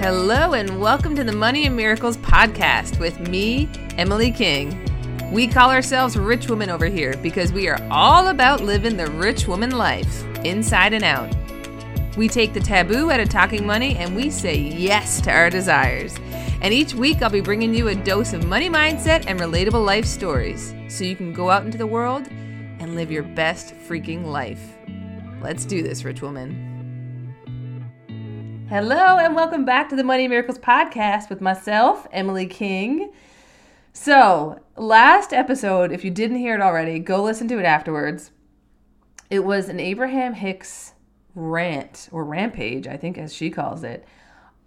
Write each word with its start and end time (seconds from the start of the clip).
Hello, 0.00 0.54
and 0.54 0.80
welcome 0.80 1.14
to 1.14 1.24
the 1.24 1.32
Money 1.32 1.66
and 1.66 1.76
Miracles 1.76 2.16
podcast 2.16 2.98
with 2.98 3.20
me, 3.28 3.68
Emily 3.98 4.30
King. 4.30 4.88
We 5.30 5.46
call 5.46 5.70
ourselves 5.70 6.16
Rich 6.16 6.48
Women 6.48 6.70
over 6.70 6.86
here 6.86 7.14
because 7.18 7.52
we 7.52 7.68
are 7.68 7.78
all 7.90 8.28
about 8.28 8.62
living 8.62 8.96
the 8.96 9.10
rich 9.10 9.46
woman 9.46 9.72
life, 9.72 10.24
inside 10.42 10.94
and 10.94 11.04
out. 11.04 11.36
We 12.16 12.28
take 12.28 12.54
the 12.54 12.60
taboo 12.60 13.10
out 13.10 13.20
of 13.20 13.28
talking 13.28 13.66
money 13.66 13.94
and 13.96 14.16
we 14.16 14.30
say 14.30 14.56
yes 14.56 15.20
to 15.20 15.30
our 15.30 15.50
desires. 15.50 16.16
And 16.62 16.72
each 16.72 16.94
week, 16.94 17.20
I'll 17.20 17.28
be 17.28 17.42
bringing 17.42 17.74
you 17.74 17.88
a 17.88 17.94
dose 17.94 18.32
of 18.32 18.46
money 18.46 18.70
mindset 18.70 19.24
and 19.26 19.38
relatable 19.38 19.84
life 19.84 20.06
stories 20.06 20.74
so 20.88 21.04
you 21.04 21.14
can 21.14 21.34
go 21.34 21.50
out 21.50 21.66
into 21.66 21.76
the 21.76 21.86
world 21.86 22.26
and 22.78 22.94
live 22.94 23.12
your 23.12 23.22
best 23.22 23.74
freaking 23.74 24.24
life. 24.24 24.78
Let's 25.42 25.66
do 25.66 25.82
this, 25.82 26.04
rich 26.04 26.22
woman. 26.22 26.69
Hello, 28.70 29.18
and 29.18 29.34
welcome 29.34 29.64
back 29.64 29.88
to 29.88 29.96
the 29.96 30.04
Money 30.04 30.28
Miracles 30.28 30.56
podcast 30.56 31.28
with 31.28 31.40
myself, 31.40 32.06
Emily 32.12 32.46
King. 32.46 33.10
So, 33.92 34.60
last 34.76 35.32
episode, 35.32 35.90
if 35.90 36.04
you 36.04 36.12
didn't 36.12 36.36
hear 36.36 36.54
it 36.54 36.60
already, 36.60 37.00
go 37.00 37.20
listen 37.20 37.48
to 37.48 37.58
it 37.58 37.64
afterwards. 37.64 38.30
It 39.28 39.40
was 39.40 39.68
an 39.68 39.80
Abraham 39.80 40.34
Hicks 40.34 40.92
rant, 41.34 42.08
or 42.12 42.24
rampage, 42.24 42.86
I 42.86 42.96
think, 42.96 43.18
as 43.18 43.34
she 43.34 43.50
calls 43.50 43.82
it, 43.82 44.06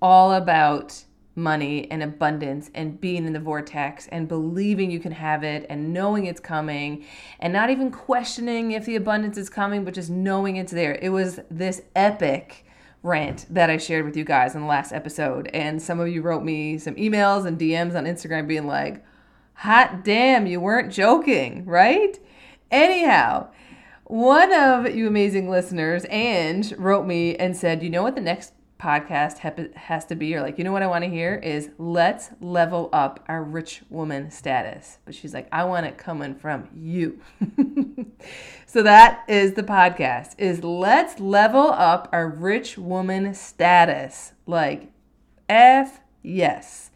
all 0.01 0.33
about 0.33 1.05
money 1.33 1.89
and 1.89 2.03
abundance 2.03 2.69
and 2.75 2.99
being 2.99 3.25
in 3.25 3.31
the 3.31 3.39
vortex 3.39 4.07
and 4.07 4.27
believing 4.27 4.91
you 4.91 4.99
can 4.99 5.13
have 5.13 5.45
it 5.45 5.65
and 5.69 5.93
knowing 5.93 6.25
it's 6.25 6.41
coming 6.41 7.05
and 7.39 7.53
not 7.53 7.69
even 7.69 7.89
questioning 7.89 8.73
if 8.73 8.85
the 8.85 8.97
abundance 8.97 9.37
is 9.37 9.49
coming, 9.49 9.85
but 9.85 9.93
just 9.93 10.09
knowing 10.09 10.57
it's 10.57 10.73
there. 10.73 10.99
It 11.01 11.07
was 11.07 11.39
this 11.49 11.83
epic 11.95 12.65
rant 13.03 13.45
that 13.49 13.69
I 13.69 13.77
shared 13.77 14.05
with 14.05 14.17
you 14.17 14.23
guys 14.23 14.55
in 14.55 14.61
the 14.61 14.67
last 14.67 14.93
episode. 14.93 15.49
And 15.53 15.81
some 15.81 15.99
of 15.99 16.07
you 16.07 16.21
wrote 16.21 16.43
me 16.43 16.77
some 16.77 16.95
emails 16.95 17.45
and 17.45 17.59
DMs 17.59 17.95
on 17.95 18.05
Instagram 18.05 18.47
being 18.47 18.65
like, 18.65 19.03
hot 19.53 20.03
damn, 20.03 20.47
you 20.47 20.59
weren't 20.59 20.91
joking, 20.91 21.65
right? 21.65 22.17
Anyhow, 22.71 23.49
one 24.05 24.53
of 24.53 24.95
you 24.95 25.07
amazing 25.07 25.49
listeners, 25.49 26.05
Ange, 26.09 26.73
wrote 26.73 27.05
me 27.05 27.35
and 27.35 27.55
said, 27.55 27.83
you 27.83 27.89
know 27.89 28.03
what 28.03 28.15
the 28.15 28.21
next 28.21 28.53
podcast 28.79 29.37
has 29.75 30.05
to 30.05 30.15
be, 30.15 30.35
or 30.35 30.41
like, 30.41 30.57
you 30.57 30.63
know 30.63 30.71
what 30.71 30.83
I 30.83 30.87
want 30.87 31.03
to 31.03 31.09
hear 31.09 31.35
is 31.35 31.69
let's 31.77 32.31
level 32.41 32.89
up 32.91 33.23
our 33.29 33.43
rich 33.43 33.81
woman 33.89 34.29
status. 34.29 34.97
But 35.05 35.15
she's 35.15 35.33
like, 35.33 35.47
I 35.51 35.63
want 35.63 35.85
it 35.85 35.97
coming 35.97 36.35
from 36.35 36.67
you. 36.75 37.19
so 38.65 38.81
that 38.83 39.23
is 39.27 39.53
the 39.53 39.63
podcast 39.63 40.35
is 40.37 40.63
let's 40.63 41.19
level 41.19 41.71
up 41.71 42.09
our 42.11 42.27
rich 42.27 42.77
woman 42.77 43.33
status. 43.33 44.33
Like, 44.47 44.91
F 45.47 45.99
yes. 46.23 46.89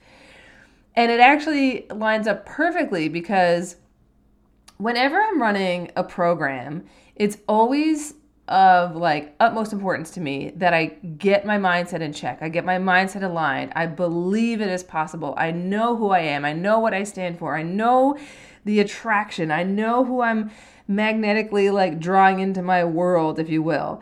And 0.95 1.11
it 1.11 1.19
actually 1.19 1.85
lines 1.89 2.27
up 2.27 2.45
perfectly 2.45 3.09
because 3.09 3.75
whenever 4.77 5.21
I'm 5.21 5.41
running 5.41 5.91
a 5.95 6.03
program, 6.03 6.85
it's 7.15 7.37
always 7.47 8.15
of 8.47 8.95
like 8.95 9.35
utmost 9.39 9.73
importance 9.73 10.09
to 10.11 10.21
me 10.21 10.53
that 10.55 10.73
I 10.73 10.85
get 10.85 11.45
my 11.45 11.57
mindset 11.57 11.99
in 11.99 12.13
check. 12.13 12.39
I 12.41 12.49
get 12.49 12.63
my 12.63 12.77
mindset 12.77 13.23
aligned. 13.23 13.73
I 13.75 13.87
believe 13.87 14.61
it 14.61 14.69
is 14.69 14.83
possible. 14.83 15.33
I 15.37 15.51
know 15.51 15.97
who 15.97 16.09
I 16.09 16.19
am. 16.19 16.45
I 16.45 16.53
know 16.53 16.79
what 16.79 16.93
I 16.93 17.03
stand 17.03 17.39
for. 17.39 17.55
I 17.55 17.63
know 17.63 18.17
the 18.63 18.79
attraction. 18.79 19.51
I 19.51 19.63
know 19.63 20.05
who 20.05 20.21
I'm 20.21 20.51
magnetically 20.87 21.69
like 21.69 21.99
drawing 21.99 22.39
into 22.39 22.61
my 22.61 22.83
world, 22.83 23.39
if 23.39 23.49
you 23.49 23.61
will. 23.61 24.01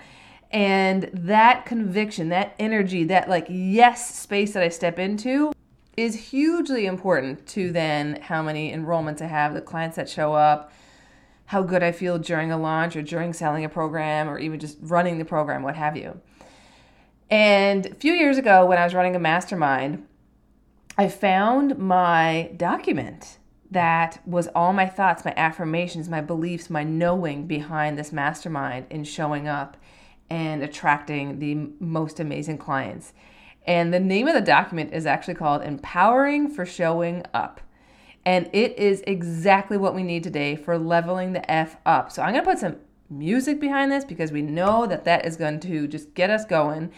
And 0.52 1.09
that 1.14 1.66
conviction, 1.66 2.30
that 2.30 2.55
energy, 2.59 3.03
that 3.05 3.28
like 3.28 3.47
yes 3.50 4.16
space 4.16 4.53
that 4.53 4.64
I 4.64 4.69
step 4.69 5.00
into 5.00 5.52
is 5.97 6.30
hugely 6.30 6.86
important 6.86 7.45
to 7.47 7.72
then 7.72 8.22
how 8.22 8.41
many 8.41 8.72
enrollments 8.72 9.22
I 9.22 9.28
have, 9.28 9.53
the 9.53 9.62
clients 9.62 9.95
that 9.95 10.09
show 10.09 10.34
up, 10.34 10.72
how 11.45 11.62
good 11.62 11.84
I 11.84 11.91
feel 11.91 12.18
during 12.19 12.51
a 12.51 12.57
launch 12.57 12.95
or 12.95 13.01
during 13.01 13.34
selling 13.34 13.66
a 13.66 13.69
program 13.69 14.29
or 14.29 14.40
even 14.40 14.59
just 14.59 14.78
running 14.81 15.18
the 15.18 15.25
program, 15.25 15.63
what 15.63 15.75
have 15.75 15.95
you. 15.95 16.19
And 17.29 17.85
a 17.88 17.95
few 17.95 18.13
years 18.13 18.38
ago, 18.38 18.66
when 18.66 18.78
I 18.78 18.84
was 18.84 18.94
running 18.94 19.16
a 19.16 19.19
mastermind, 19.19 20.06
I 20.97 21.07
found 21.07 21.78
my 21.78 22.51
document 22.56 23.38
that 23.71 24.21
was 24.25 24.47
all 24.49 24.73
my 24.73 24.85
thoughts, 24.85 25.25
my 25.25 25.33
affirmations, 25.35 26.07
my 26.09 26.21
beliefs, 26.21 26.69
my 26.69 26.83
knowing 26.83 27.47
behind 27.47 27.97
this 27.97 28.11
mastermind 28.11 28.85
in 28.89 29.03
showing 29.03 29.47
up 29.47 29.77
and 30.29 30.63
attracting 30.63 31.39
the 31.39 31.55
most 31.79 32.19
amazing 32.19 32.57
clients. 32.57 33.13
And 33.67 33.93
the 33.93 33.99
name 33.99 34.27
of 34.27 34.33
the 34.33 34.41
document 34.41 34.93
is 34.93 35.05
actually 35.05 35.33
called 35.35 35.63
Empowering 35.63 36.49
for 36.49 36.65
Showing 36.65 37.23
Up. 37.33 37.61
And 38.25 38.49
it 38.53 38.77
is 38.77 39.03
exactly 39.05 39.77
what 39.77 39.93
we 39.93 40.03
need 40.03 40.23
today 40.23 40.55
for 40.55 40.77
leveling 40.77 41.33
the 41.33 41.51
F 41.51 41.77
up. 41.85 42.11
So 42.11 42.21
I'm 42.21 42.33
going 42.33 42.43
to 42.43 42.49
put 42.49 42.59
some 42.59 42.77
music 43.09 43.59
behind 43.59 43.91
this 43.91 44.03
because 44.03 44.31
we 44.31 44.41
know 44.41 44.87
that 44.87 45.05
that 45.05 45.25
is 45.25 45.37
going 45.37 45.59
to 45.61 45.87
just 45.87 46.13
get 46.13 46.29
us 46.29 46.45
going. 46.45 46.91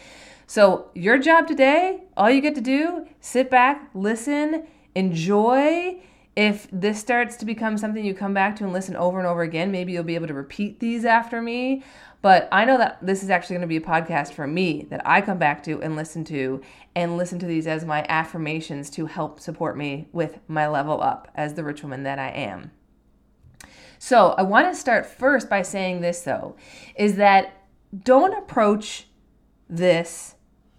So 0.46 0.90
your 0.96 1.18
job 1.18 1.48
today, 1.48 2.04
all 2.16 2.30
you 2.30 2.40
get 2.40 2.56
to 2.56 2.62
do, 2.62 3.06
sit 3.20 3.50
back, 3.50 3.90
listen, 3.94 4.66
enjoy. 4.96 6.02
If 6.38 6.68
this 6.72 7.00
starts 7.00 7.36
to 7.38 7.46
become 7.46 7.80
something 7.80 8.06
you 8.06 8.14
come 8.14 8.36
back 8.36 8.58
to 8.58 8.64
and 8.64 8.72
listen 8.72 8.96
over 8.96 9.18
and 9.18 9.28
over 9.28 9.42
again, 9.42 9.72
maybe 9.72 9.94
you'll 9.94 10.04
be 10.04 10.14
able 10.14 10.28
to 10.28 10.36
repeat 10.36 10.80
these 10.80 11.04
after 11.04 11.42
me. 11.42 11.82
But 12.22 12.48
I 12.52 12.64
know 12.64 12.78
that 12.78 13.00
this 13.02 13.24
is 13.24 13.32
actually 13.32 13.56
going 13.56 13.62
to 13.62 13.68
be 13.68 13.78
a 13.78 13.82
podcast 13.82 14.34
for 14.34 14.46
me 14.46 14.86
that 14.92 15.02
I 15.04 15.22
come 15.22 15.40
back 15.40 15.64
to 15.64 15.82
and 15.82 15.96
listen 15.96 16.24
to 16.26 16.62
and 16.96 17.18
listen 17.18 17.40
to 17.40 17.48
these 17.48 17.66
as 17.66 17.86
my 17.86 18.06
affirmations 18.08 18.92
to 18.92 19.08
help 19.08 19.40
support 19.40 19.76
me 19.76 20.10
with 20.12 20.38
my 20.48 20.68
level 20.68 21.02
up 21.02 21.28
as 21.34 21.56
the 21.56 21.64
rich 21.64 21.82
woman 21.82 22.04
that 22.04 22.20
I 22.20 22.30
am. 22.30 22.70
So, 23.98 24.36
I 24.38 24.44
want 24.44 24.72
to 24.72 24.80
start 24.80 25.08
first 25.08 25.50
by 25.50 25.64
saying 25.64 26.02
this 26.02 26.22
though 26.22 26.56
is 26.96 27.16
that 27.16 27.66
don't 28.04 28.38
approach 28.38 29.08
this 29.68 30.36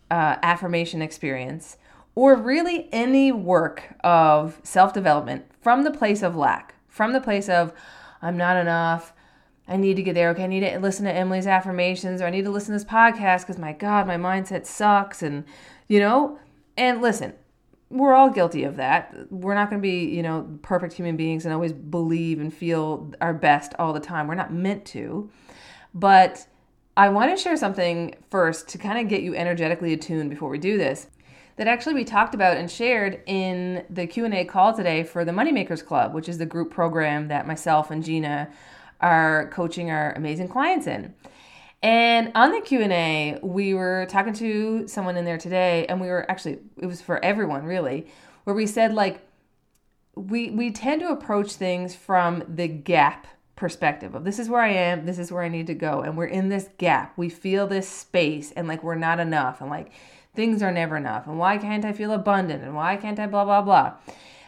uh, 0.09 0.37
affirmation 0.41 1.03
experience 1.03 1.78
or 2.19 2.35
really 2.35 2.89
any 2.91 3.31
work 3.31 3.95
of 4.03 4.59
self 4.65 4.93
development 4.93 5.45
from 5.61 5.85
the 5.85 5.91
place 5.93 6.21
of 6.21 6.35
lack, 6.35 6.75
from 6.89 7.13
the 7.13 7.21
place 7.21 7.49
of, 7.49 7.73
I'm 8.21 8.37
not 8.37 8.57
enough, 8.57 9.13
I 9.69 9.77
need 9.77 9.95
to 9.95 10.03
get 10.03 10.15
there. 10.15 10.31
Okay, 10.31 10.43
I 10.43 10.49
need 10.49 10.69
to 10.69 10.81
listen 10.81 11.05
to 11.05 11.13
Emily's 11.13 11.47
affirmations, 11.47 12.21
or 12.21 12.27
I 12.27 12.31
need 12.31 12.43
to 12.43 12.51
listen 12.51 12.73
to 12.73 12.81
this 12.81 12.91
podcast 12.91 13.43
because 13.43 13.57
my 13.57 13.73
God, 13.73 14.09
my 14.09 14.17
mindset 14.17 14.67
sucks. 14.67 15.23
And, 15.23 15.45
you 15.87 16.01
know, 16.01 16.41
and 16.77 17.01
listen, 17.01 17.35
we're 17.89 18.15
all 18.15 18.31
guilty 18.31 18.65
of 18.65 18.75
that. 18.79 19.15
We're 19.31 19.55
not 19.55 19.71
going 19.71 19.81
to 19.81 19.87
be, 19.87 20.07
you 20.07 20.25
know, 20.25 20.59
perfect 20.61 20.95
human 20.95 21.17
beings 21.17 21.45
and 21.45 21.55
always 21.55 21.73
believe 21.73 22.41
and 22.41 22.53
feel 22.53 23.13
our 23.21 23.33
best 23.33 23.75
all 23.79 23.93
the 23.93 24.01
time. 24.01 24.27
We're 24.27 24.35
not 24.35 24.53
meant 24.53 24.85
to. 24.87 25.31
But 25.95 26.49
I 26.97 27.11
want 27.11 27.31
to 27.31 27.41
share 27.41 27.57
something 27.57 28.17
first 28.29 28.67
to 28.71 28.79
kind 28.79 28.99
of 28.99 29.07
get 29.07 29.23
you 29.23 29.37
energetically 29.37 29.93
attuned 29.93 30.31
before 30.31 30.49
we 30.49 30.59
do 30.59 30.77
this 30.77 31.07
that 31.59 31.67
actually 31.67 31.95
we 31.95 32.05
talked 32.05 32.35
about 32.35 32.57
and 32.57 32.71
shared 32.71 33.21
in 33.27 33.85
the 33.91 34.07
Q&A 34.07 34.45
call 34.45 34.73
today 34.73 35.03
for 35.03 35.25
the 35.25 35.33
Moneymakers 35.33 35.85
Club, 35.85 36.15
which 36.15 36.29
is 36.29 36.39
the 36.39 36.47
group 36.47 36.71
program 36.71 37.29
that 37.29 37.47
myself 37.47 37.91
and 37.91 38.03
Gina 38.03 38.49
are 39.01 39.51
coaching 39.53 39.91
our 39.91 40.13
amazing 40.13 40.49
clients 40.49 40.87
in. 40.87 41.15
And 41.83 42.33
on 42.35 42.53
the 42.53 42.61
Q&A, 42.61 43.39
we 43.43 43.75
were 43.75 44.07
talking 44.09 44.33
to 44.35 44.87
someone 44.89 45.17
in 45.17 45.25
there 45.25 45.39
today 45.39 45.87
and 45.87 46.01
we 46.01 46.09
were 46.09 46.29
actually 46.31 46.59
it 46.77 46.87
was 46.87 47.01
for 47.01 47.23
everyone 47.25 47.65
really, 47.65 48.07
where 48.45 48.55
we 48.55 48.67
said 48.67 48.95
like 48.95 49.21
we 50.15 50.51
we 50.51 50.71
tend 50.71 51.01
to 51.01 51.09
approach 51.09 51.53
things 51.53 51.95
from 51.95 52.43
the 52.49 52.67
gap 52.67 53.27
perspective 53.55 54.15
of 54.15 54.25
this 54.25 54.39
is 54.39 54.49
where 54.49 54.63
I 54.63 54.71
am, 54.71 55.07
this 55.07 55.19
is 55.19 55.33
where 55.33 55.43
I 55.43 55.49
need 55.49 55.67
to 55.69 55.75
go 55.75 56.03
and 56.03 56.17
we're 56.17 56.27
in 56.27 56.49
this 56.49 56.69
gap. 56.79 57.17
We 57.17 57.29
feel 57.29 57.67
this 57.67 57.89
space 57.89 58.53
and 58.53 58.67
like 58.69 58.83
we're 58.83 58.95
not 58.95 59.21
enough 59.21 59.61
and 59.61 59.71
like 59.71 59.93
things 60.39 60.63
are 60.63 60.71
never 60.71 60.97
enough 60.97 61.27
and 61.27 61.37
why 61.37 61.59
can't 61.59 61.85
I 61.85 61.93
feel 61.93 62.13
abundant 62.13 62.63
and 62.63 62.77
why 62.77 62.97
can't 62.97 63.19
I 63.19 63.27
blah 63.27 63.45
blah 63.45 63.61
blah. 63.61 63.95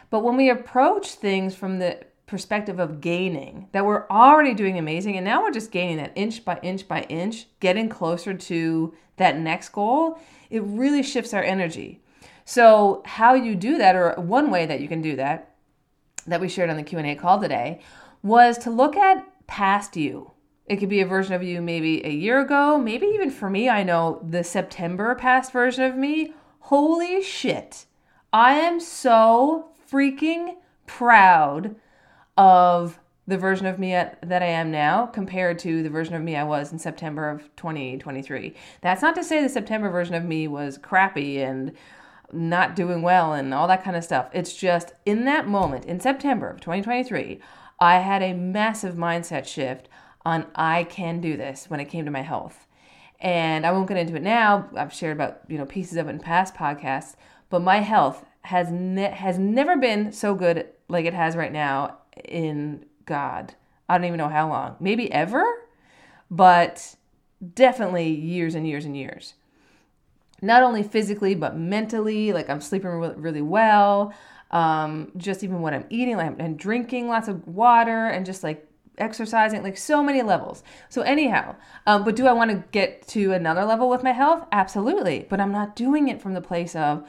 But 0.09 0.23
when 0.23 0.37
we 0.37 0.49
approach 0.49 1.09
things 1.09 1.53
from 1.53 1.79
the 1.79 1.99
perspective 2.27 2.79
of 2.79 3.01
gaining 3.01 3.67
that 3.73 3.85
we're 3.85 4.07
already 4.07 4.53
doing 4.53 4.79
amazing 4.79 5.17
and 5.17 5.25
now 5.25 5.41
we're 5.41 5.51
just 5.51 5.69
gaining 5.69 5.97
that 5.97 6.13
inch 6.15 6.45
by 6.45 6.57
inch 6.63 6.87
by 6.87 7.01
inch 7.09 7.47
getting 7.59 7.89
closer 7.89 8.33
to 8.33 8.93
that 9.17 9.37
next 9.37 9.67
goal 9.73 10.17
it 10.49 10.63
really 10.63 11.03
shifts 11.03 11.33
our 11.33 11.43
energy 11.43 12.01
so 12.45 13.03
how 13.05 13.33
you 13.33 13.53
do 13.53 13.77
that 13.77 13.93
or 13.93 14.13
one 14.13 14.49
way 14.49 14.65
that 14.65 14.79
you 14.79 14.87
can 14.87 15.01
do 15.01 15.17
that 15.17 15.55
that 16.25 16.39
we 16.39 16.47
shared 16.47 16.69
on 16.69 16.77
the 16.77 16.83
q&a 16.83 17.15
call 17.15 17.41
today 17.41 17.81
was 18.23 18.57
to 18.57 18.69
look 18.69 18.95
at 18.95 19.25
past 19.45 19.97
you 19.97 20.30
it 20.65 20.77
could 20.77 20.89
be 20.89 21.01
a 21.01 21.05
version 21.05 21.33
of 21.33 21.43
you 21.43 21.61
maybe 21.61 22.05
a 22.05 22.11
year 22.11 22.39
ago 22.39 22.77
maybe 22.77 23.05
even 23.07 23.29
for 23.29 23.49
me 23.49 23.69
i 23.69 23.83
know 23.83 24.25
the 24.29 24.43
september 24.43 25.15
past 25.15 25.51
version 25.51 25.83
of 25.83 25.95
me 25.95 26.33
holy 26.59 27.21
shit 27.21 27.85
i 28.31 28.53
am 28.53 28.79
so 28.79 29.69
freaking 29.91 30.55
proud 30.85 31.75
of 32.37 32.99
the 33.27 33.37
version 33.37 33.65
of 33.65 33.79
me 33.79 33.93
at, 33.93 34.17
that 34.27 34.41
I 34.41 34.47
am 34.47 34.71
now 34.71 35.05
compared 35.05 35.59
to 35.59 35.83
the 35.83 35.89
version 35.89 36.15
of 36.15 36.21
me 36.21 36.35
I 36.35 36.43
was 36.43 36.71
in 36.71 36.79
September 36.79 37.29
of 37.29 37.43
2023. 37.55 38.55
That's 38.81 39.01
not 39.01 39.15
to 39.15 39.23
say 39.23 39.41
the 39.41 39.49
September 39.49 39.89
version 39.89 40.15
of 40.15 40.25
me 40.25 40.47
was 40.47 40.77
crappy 40.77 41.41
and 41.41 41.71
not 42.33 42.75
doing 42.75 43.01
well 43.01 43.33
and 43.33 43.53
all 43.53 43.67
that 43.67 43.83
kind 43.83 43.95
of 43.95 44.03
stuff. 44.03 44.29
It's 44.33 44.53
just 44.53 44.93
in 45.05 45.25
that 45.25 45.47
moment 45.47 45.85
in 45.85 45.99
September 45.99 46.49
of 46.49 46.59
2023, 46.61 47.39
I 47.79 47.99
had 47.99 48.21
a 48.21 48.33
massive 48.33 48.95
mindset 48.95 49.45
shift 49.45 49.87
on 50.25 50.47
I 50.55 50.83
can 50.83 51.21
do 51.21 51.37
this 51.37 51.69
when 51.69 51.79
it 51.79 51.85
came 51.85 52.05
to 52.05 52.11
my 52.11 52.21
health. 52.21 52.67
And 53.19 53.65
I 53.65 53.71
won't 53.71 53.87
get 53.87 53.97
into 53.97 54.15
it 54.15 54.23
now. 54.23 54.69
I've 54.75 54.93
shared 54.93 55.15
about, 55.15 55.41
you 55.47 55.57
know, 55.57 55.65
pieces 55.65 55.97
of 55.97 56.07
it 56.07 56.11
in 56.11 56.19
past 56.19 56.55
podcasts, 56.55 57.15
but 57.49 57.61
my 57.61 57.77
health 57.77 58.25
has 58.43 58.71
ne- 58.71 59.11
has 59.11 59.37
never 59.37 59.77
been 59.77 60.11
so 60.11 60.33
good 60.33 60.67
like 60.87 61.05
it 61.05 61.13
has 61.13 61.35
right 61.35 61.51
now 61.51 61.99
in 62.25 62.85
God. 63.05 63.53
I 63.87 63.97
don't 63.97 64.05
even 64.05 64.17
know 64.17 64.29
how 64.29 64.49
long. 64.49 64.77
Maybe 64.79 65.11
ever, 65.11 65.43
but 66.31 66.95
definitely 67.53 68.09
years 68.09 68.55
and 68.55 68.67
years 68.67 68.85
and 68.85 68.97
years. 68.97 69.35
Not 70.41 70.63
only 70.63 70.81
physically, 70.81 71.35
but 71.35 71.55
mentally. 71.55 72.33
Like 72.33 72.49
I'm 72.49 72.61
sleeping 72.61 72.89
really 72.89 73.41
well. 73.41 74.13
Um, 74.49 75.11
just 75.15 75.43
even 75.43 75.61
what 75.61 75.73
I'm 75.73 75.85
eating, 75.89 76.17
like 76.17 76.39
I'm 76.41 76.55
drinking 76.55 77.07
lots 77.07 77.27
of 77.27 77.47
water 77.47 78.07
and 78.07 78.25
just 78.25 78.43
like 78.43 78.67
exercising, 78.97 79.63
like 79.63 79.77
so 79.77 80.03
many 80.03 80.21
levels. 80.21 80.63
So, 80.89 81.01
anyhow, 81.01 81.55
um, 81.87 82.03
but 82.03 82.15
do 82.15 82.27
I 82.27 82.33
want 82.33 82.51
to 82.51 82.63
get 82.71 83.07
to 83.09 83.33
another 83.33 83.65
level 83.65 83.89
with 83.89 84.03
my 84.03 84.11
health? 84.11 84.45
Absolutely. 84.51 85.25
But 85.29 85.39
I'm 85.39 85.51
not 85.51 85.75
doing 85.75 86.07
it 86.07 86.21
from 86.21 86.33
the 86.33 86.41
place 86.41 86.75
of, 86.75 87.07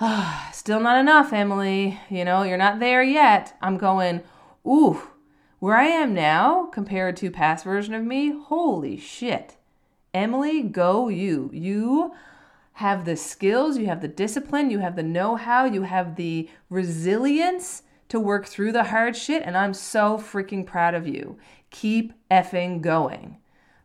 oh, 0.00 0.48
still 0.52 0.80
not 0.80 0.98
enough, 0.98 1.32
Emily. 1.32 1.98
You 2.08 2.24
know, 2.24 2.42
you're 2.42 2.56
not 2.56 2.80
there 2.80 3.02
yet. 3.02 3.56
I'm 3.60 3.78
going, 3.78 4.22
ooh, 4.66 5.02
where 5.58 5.76
I 5.76 5.84
am 5.84 6.14
now 6.14 6.66
compared 6.66 7.16
to 7.18 7.30
past 7.30 7.64
version 7.64 7.94
of 7.94 8.04
me, 8.04 8.30
holy 8.30 8.96
shit. 8.96 9.56
Emily, 10.14 10.62
go 10.62 11.08
you. 11.08 11.50
You 11.52 12.12
have 12.74 13.04
the 13.04 13.16
skills, 13.16 13.76
you 13.76 13.86
have 13.86 14.00
the 14.00 14.08
discipline, 14.08 14.70
you 14.70 14.78
have 14.78 14.94
the 14.94 15.02
know 15.02 15.34
how, 15.34 15.64
you 15.64 15.82
have 15.82 16.14
the 16.14 16.48
resilience 16.70 17.82
to 18.08 18.18
work 18.18 18.46
through 18.46 18.72
the 18.72 18.84
hard 18.84 19.16
shit, 19.16 19.42
and 19.44 19.56
I'm 19.56 19.74
so 19.74 20.16
freaking 20.16 20.66
proud 20.66 20.94
of 20.94 21.06
you. 21.06 21.38
Keep 21.70 22.12
effing 22.30 22.80
going, 22.80 23.38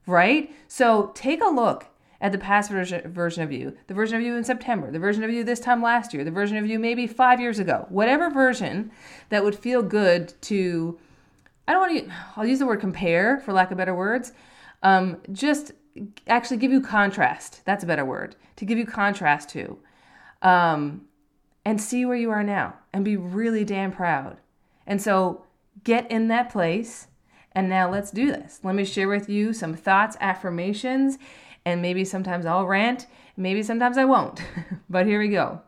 right? 0.05 0.53
So 0.67 1.11
take 1.13 1.41
a 1.41 1.47
look 1.47 1.87
at 2.21 2.31
the 2.31 2.37
past 2.37 2.71
version, 2.71 3.43
of 3.43 3.51
you, 3.51 3.75
the 3.87 3.93
version 3.93 4.15
of 4.15 4.23
you 4.23 4.35
in 4.37 4.45
September, 4.45 4.89
the 4.89 4.97
version 4.97 5.25
of 5.25 5.29
you 5.29 5.43
this 5.43 5.59
time 5.59 5.81
last 5.81 6.13
year, 6.13 6.23
the 6.23 6.31
version 6.31 6.55
of 6.55 6.65
you 6.65 6.79
maybe 6.79 7.05
five 7.05 7.41
years 7.41 7.59
ago, 7.59 7.85
whatever 7.89 8.29
version 8.29 8.89
that 9.27 9.43
would 9.43 9.55
feel 9.55 9.83
good 9.83 10.33
to, 10.43 10.97
I 11.67 11.73
don't 11.73 11.81
want 11.81 12.07
to, 12.07 12.13
I'll 12.37 12.45
use 12.45 12.59
the 12.59 12.65
word 12.65 12.79
compare 12.79 13.41
for 13.41 13.51
lack 13.51 13.71
of 13.71 13.77
better 13.77 13.93
words, 13.93 14.31
um, 14.83 15.17
just 15.33 15.73
actually 16.27 16.57
give 16.57 16.71
you 16.71 16.79
contrast. 16.79 17.61
That's 17.65 17.83
a 17.83 17.87
better 17.87 18.05
word 18.05 18.37
to 18.55 18.63
give 18.63 18.77
you 18.77 18.85
contrast 18.85 19.49
to. 19.49 19.77
Um, 20.41 21.01
and 21.65 21.81
see 21.81 22.05
where 22.05 22.17
you 22.17 22.31
are 22.31 22.43
now 22.43 22.75
and 22.91 23.05
be 23.05 23.17
really 23.17 23.63
damn 23.63 23.91
proud. 23.91 24.37
And 24.85 25.01
so 25.01 25.45
get 25.83 26.09
in 26.11 26.27
that 26.27 26.51
place. 26.51 27.07
And 27.53 27.69
now 27.69 27.89
let's 27.89 28.11
do 28.11 28.27
this. 28.27 28.59
Let 28.63 28.75
me 28.75 28.83
share 28.83 29.07
with 29.07 29.29
you 29.29 29.53
some 29.53 29.75
thoughts, 29.75 30.17
affirmations, 30.19 31.17
and 31.65 31.81
maybe 31.81 32.03
sometimes 32.03 32.45
I'll 32.45 32.65
rant, 32.65 33.07
maybe 33.37 33.63
sometimes 33.63 33.97
I 33.97 34.05
won't. 34.05 34.41
but 34.89 35.05
here 35.05 35.19
we 35.19 35.29
go. 35.29 35.61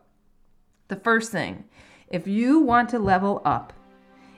The 0.88 0.96
first 0.96 1.32
thing 1.32 1.64
if 2.08 2.26
you 2.26 2.60
want 2.60 2.88
to 2.90 2.98
level 2.98 3.42
up, 3.44 3.72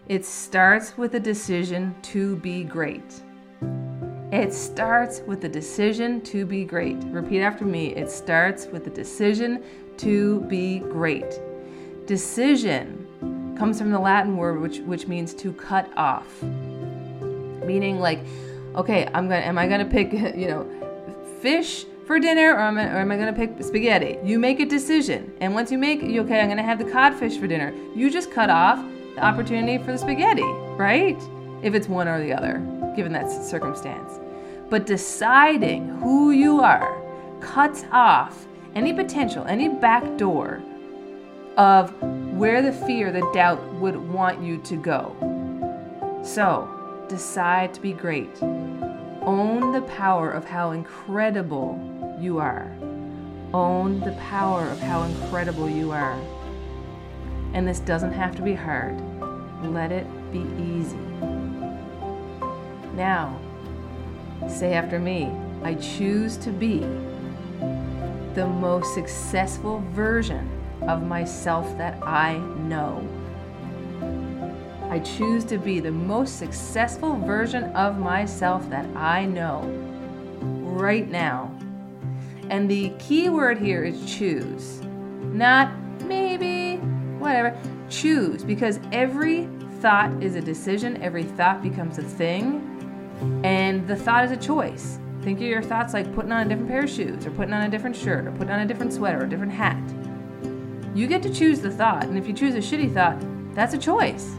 it 0.08 0.24
starts 0.24 0.96
with 0.96 1.14
a 1.14 1.20
decision 1.20 1.94
to 2.02 2.36
be 2.36 2.64
great. 2.64 3.22
It 4.32 4.52
starts 4.52 5.20
with 5.26 5.40
the 5.40 5.48
decision 5.48 6.20
to 6.22 6.46
be 6.46 6.64
great. 6.64 6.96
Repeat 7.04 7.40
after 7.40 7.64
me. 7.64 7.94
It 7.94 8.10
starts 8.10 8.66
with 8.66 8.84
the 8.84 8.90
decision 8.90 9.62
to 9.98 10.40
be 10.42 10.80
great. 10.80 11.40
Decision 12.08 13.54
comes 13.58 13.78
from 13.78 13.90
the 13.90 13.98
Latin 13.98 14.38
word 14.38 14.62
which 14.62 14.78
which 14.78 15.06
means 15.06 15.34
to 15.34 15.52
cut 15.52 15.90
off. 15.94 16.42
Meaning 16.42 18.00
like, 18.00 18.20
okay, 18.74 19.06
I'm 19.12 19.28
gonna 19.28 19.42
am 19.42 19.58
I 19.58 19.68
gonna 19.68 19.84
pick, 19.84 20.12
you 20.34 20.48
know, 20.48 20.66
fish 21.42 21.84
for 22.06 22.18
dinner 22.18 22.54
or 22.54 22.60
am 22.60 22.78
I, 22.78 22.84
or 22.86 22.96
am 22.96 23.12
I 23.12 23.18
gonna 23.18 23.34
pick 23.34 23.62
spaghetti? 23.62 24.16
You 24.24 24.38
make 24.38 24.58
a 24.58 24.64
decision. 24.64 25.30
And 25.42 25.52
once 25.52 25.70
you 25.70 25.76
make 25.76 26.00
you 26.00 26.22
okay, 26.22 26.40
I'm 26.40 26.48
gonna 26.48 26.62
have 26.62 26.78
the 26.78 26.86
codfish 26.86 27.38
for 27.38 27.46
dinner. 27.46 27.74
You 27.94 28.10
just 28.10 28.30
cut 28.30 28.48
off 28.48 28.82
the 29.14 29.22
opportunity 29.22 29.76
for 29.76 29.92
the 29.92 29.98
spaghetti, 29.98 30.50
right? 30.78 31.20
If 31.62 31.74
it's 31.74 31.88
one 31.88 32.08
or 32.08 32.24
the 32.24 32.32
other, 32.32 32.54
given 32.96 33.12
that 33.12 33.30
circumstance. 33.30 34.18
But 34.70 34.86
deciding 34.86 35.90
who 35.98 36.30
you 36.30 36.60
are 36.60 37.02
cuts 37.40 37.84
off 37.92 38.46
any 38.74 38.94
potential, 38.94 39.44
any 39.44 39.68
back 39.68 40.16
door 40.16 40.62
of 41.58 41.92
where 42.38 42.62
the 42.62 42.72
fear, 42.72 43.10
the 43.10 43.28
doubt 43.34 43.60
would 43.74 43.96
want 43.96 44.40
you 44.40 44.58
to 44.58 44.76
go. 44.76 45.12
So, 46.24 46.68
decide 47.08 47.74
to 47.74 47.80
be 47.80 47.92
great. 47.92 48.30
Own 48.42 49.72
the 49.72 49.82
power 49.82 50.30
of 50.30 50.44
how 50.44 50.70
incredible 50.70 52.16
you 52.20 52.38
are. 52.38 52.72
Own 53.52 53.98
the 54.00 54.12
power 54.12 54.68
of 54.68 54.78
how 54.78 55.02
incredible 55.02 55.68
you 55.68 55.90
are. 55.90 56.18
And 57.54 57.66
this 57.66 57.80
doesn't 57.80 58.12
have 58.12 58.36
to 58.36 58.42
be 58.42 58.54
hard. 58.54 58.96
Let 59.64 59.90
it 59.90 60.06
be 60.30 60.46
easy. 60.62 60.96
Now, 62.94 63.36
say 64.48 64.74
after 64.74 65.00
me 65.00 65.32
I 65.64 65.74
choose 65.74 66.36
to 66.38 66.50
be 66.50 66.78
the 68.34 68.46
most 68.46 68.94
successful 68.94 69.82
version 69.90 70.57
of 70.82 71.02
myself 71.02 71.76
that 71.78 72.02
I 72.06 72.38
know. 72.38 73.06
I 74.90 75.00
choose 75.00 75.44
to 75.46 75.58
be 75.58 75.80
the 75.80 75.90
most 75.90 76.38
successful 76.38 77.16
version 77.16 77.64
of 77.76 77.98
myself 77.98 78.68
that 78.70 78.86
I 78.96 79.26
know 79.26 79.62
right 80.40 81.08
now. 81.10 81.54
And 82.48 82.70
the 82.70 82.90
key 82.98 83.28
word 83.28 83.58
here 83.58 83.84
is 83.84 84.10
choose, 84.10 84.80
not 85.24 85.70
maybe, 86.04 86.76
whatever. 87.18 87.54
Choose 87.90 88.42
because 88.42 88.80
every 88.92 89.48
thought 89.80 90.10
is 90.22 90.34
a 90.34 90.40
decision, 90.40 91.02
every 91.02 91.24
thought 91.24 91.62
becomes 91.62 91.98
a 91.98 92.02
thing, 92.02 92.64
and 93.44 93.86
the 93.86 93.96
thought 93.96 94.24
is 94.24 94.30
a 94.30 94.36
choice. 94.36 94.98
Think 95.22 95.38
of 95.40 95.46
your 95.46 95.62
thoughts 95.62 95.92
like 95.92 96.14
putting 96.14 96.32
on 96.32 96.46
a 96.46 96.48
different 96.48 96.68
pair 96.68 96.84
of 96.84 96.90
shoes, 96.90 97.26
or 97.26 97.30
putting 97.32 97.52
on 97.52 97.62
a 97.62 97.68
different 97.68 97.94
shirt, 97.94 98.26
or 98.26 98.32
putting 98.32 98.50
on 98.50 98.60
a 98.60 98.66
different 98.66 98.92
sweater, 98.92 99.20
or 99.20 99.24
a 99.24 99.28
different 99.28 99.52
hat. 99.52 99.76
You 100.94 101.06
get 101.06 101.22
to 101.22 101.32
choose 101.32 101.60
the 101.60 101.70
thought, 101.70 102.04
and 102.04 102.16
if 102.16 102.26
you 102.26 102.32
choose 102.32 102.54
a 102.54 102.58
shitty 102.58 102.92
thought, 102.92 103.18
that's 103.54 103.74
a 103.74 103.78
choice. 103.78 104.34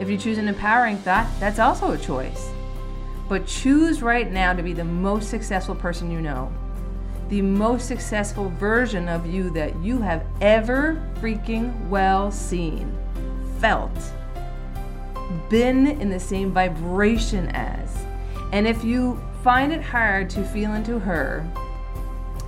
If 0.00 0.10
you 0.10 0.18
choose 0.18 0.38
an 0.38 0.48
empowering 0.48 0.96
thought, 0.98 1.28
that's 1.38 1.58
also 1.58 1.92
a 1.92 1.98
choice. 1.98 2.50
But 3.28 3.46
choose 3.46 4.02
right 4.02 4.30
now 4.30 4.52
to 4.52 4.62
be 4.62 4.72
the 4.72 4.84
most 4.84 5.30
successful 5.30 5.74
person 5.74 6.10
you 6.10 6.20
know, 6.20 6.52
the 7.28 7.40
most 7.40 7.86
successful 7.86 8.50
version 8.50 9.08
of 9.08 9.26
you 9.26 9.48
that 9.50 9.74
you 9.80 9.98
have 9.98 10.26
ever 10.40 11.02
freaking 11.20 11.88
well 11.88 12.30
seen, 12.30 12.94
felt, 13.58 13.96
been 15.48 15.86
in 15.86 16.10
the 16.10 16.20
same 16.20 16.50
vibration 16.52 17.48
as. 17.54 18.04
And 18.52 18.66
if 18.66 18.84
you 18.84 19.18
find 19.42 19.72
it 19.72 19.82
hard 19.82 20.28
to 20.30 20.44
feel 20.44 20.74
into 20.74 20.98
her, 20.98 21.48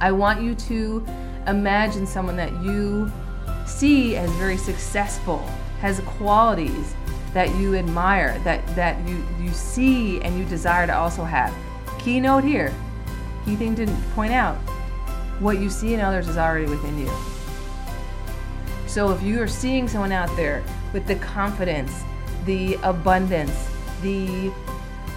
I 0.00 0.12
want 0.12 0.42
you 0.42 0.54
to 0.54 1.06
imagine 1.46 2.06
someone 2.06 2.37
that 2.37 2.52
you 2.62 3.11
see 3.66 4.16
as 4.16 4.30
very 4.33 4.56
successful, 4.56 5.38
has 5.80 6.00
qualities 6.00 6.94
that 7.33 7.54
you 7.56 7.75
admire, 7.75 8.38
that, 8.40 8.64
that 8.76 9.06
you, 9.09 9.25
you 9.40 9.50
see 9.50 10.21
and 10.23 10.38
you 10.38 10.44
desire 10.44 10.87
to 10.87 10.97
also 10.97 11.25
have. 11.25 11.54
Keynote 11.99 12.44
here, 12.44 12.73
key 13.44 13.56
thing 13.56 13.75
to 13.76 13.87
point 14.14 14.33
out 14.33 14.56
what 15.40 15.59
you 15.59 15.68
see 15.68 15.94
in 15.94 16.00
others 16.00 16.28
is 16.28 16.37
already 16.37 16.66
within 16.66 16.99
you. 16.99 17.11
So 18.87 19.11
if 19.11 19.23
you 19.23 19.40
are 19.42 19.49
seeing 19.49 19.88
someone 19.88 20.12
out 20.12 20.35
there 20.37 20.62
with 20.92 21.06
the 21.06 21.16
confidence, 21.16 22.04
the 22.44 22.75
abundance, 22.83 23.68
the 24.02 24.52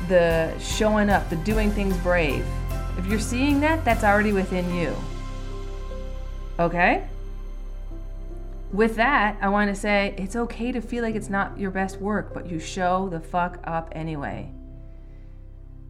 the 0.08 0.58
showing 0.58 1.10
up, 1.10 1.30
the 1.30 1.36
doing 1.36 1.70
things 1.70 1.96
brave, 1.98 2.46
if 2.98 3.06
you're 3.06 3.20
seeing 3.20 3.60
that, 3.60 3.84
that's 3.86 4.04
already 4.04 4.32
within 4.32 4.74
you. 4.74 4.96
Okay? 6.60 7.08
With 8.72 8.96
that, 8.98 9.38
I 9.42 9.50
want 9.50 9.74
to 9.74 9.80
say 9.80 10.14
it's 10.18 10.36
okay 10.36 10.72
to 10.72 10.82
feel 10.82 11.04
like 11.04 11.16
it's 11.16 11.30
not 11.30 11.58
your 11.58 11.72
best 11.72 12.02
work, 12.02 12.34
but 12.34 12.50
you 12.50 12.60
show 12.60 13.08
the 13.10 13.20
fuck 13.20 13.60
up 13.64 13.90
anyway. 13.94 14.52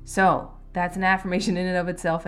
So, 0.04 0.52
that's 0.74 0.96
an 0.96 1.04
affirmation 1.04 1.58
in 1.58 1.66
and 1.66 1.78
of 1.78 1.88
itself 1.88 2.28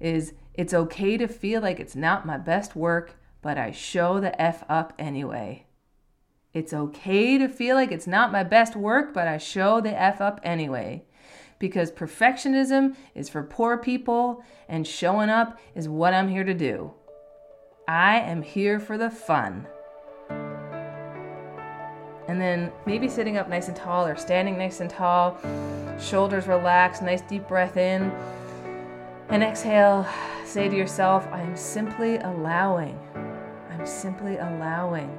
is 0.00 0.32
it's 0.54 0.72
okay 0.72 1.16
to 1.16 1.28
feel 1.28 1.60
like 1.60 1.78
it's 1.78 1.94
not 1.94 2.26
my 2.26 2.38
best 2.38 2.74
work, 2.74 3.16
but 3.42 3.58
I 3.58 3.70
show 3.70 4.20
the 4.20 4.40
F 4.40 4.64
up 4.68 4.94
anyway. 4.98 5.66
It's 6.52 6.72
okay 6.72 7.38
to 7.38 7.48
feel 7.48 7.76
like 7.76 7.92
it's 7.92 8.06
not 8.06 8.32
my 8.32 8.42
best 8.42 8.74
work, 8.74 9.14
but 9.14 9.28
I 9.28 9.38
show 9.38 9.80
the 9.80 10.00
F 10.00 10.20
up 10.20 10.40
anyway. 10.42 11.04
Because 11.58 11.92
perfectionism 11.92 12.96
is 13.14 13.28
for 13.28 13.42
poor 13.42 13.76
people 13.76 14.42
and 14.68 14.86
showing 14.86 15.28
up 15.28 15.58
is 15.74 15.88
what 15.88 16.14
I'm 16.14 16.28
here 16.28 16.44
to 16.44 16.54
do. 16.54 16.94
I 17.86 18.18
am 18.18 18.42
here 18.42 18.80
for 18.80 18.96
the 18.96 19.10
fun. 19.10 19.66
Then 22.40 22.72
maybe 22.86 23.06
sitting 23.06 23.36
up 23.36 23.50
nice 23.50 23.68
and 23.68 23.76
tall 23.76 24.06
or 24.06 24.16
standing 24.16 24.56
nice 24.56 24.80
and 24.80 24.88
tall, 24.88 25.38
shoulders 26.00 26.46
relaxed, 26.46 27.02
nice 27.02 27.20
deep 27.20 27.46
breath 27.46 27.76
in. 27.76 28.10
And 29.28 29.42
exhale, 29.42 30.08
say 30.46 30.68
to 30.68 30.74
yourself, 30.74 31.28
I 31.30 31.42
am 31.42 31.54
simply 31.54 32.16
allowing. 32.16 32.98
I'm 33.70 33.84
simply 33.84 34.38
allowing. 34.38 35.18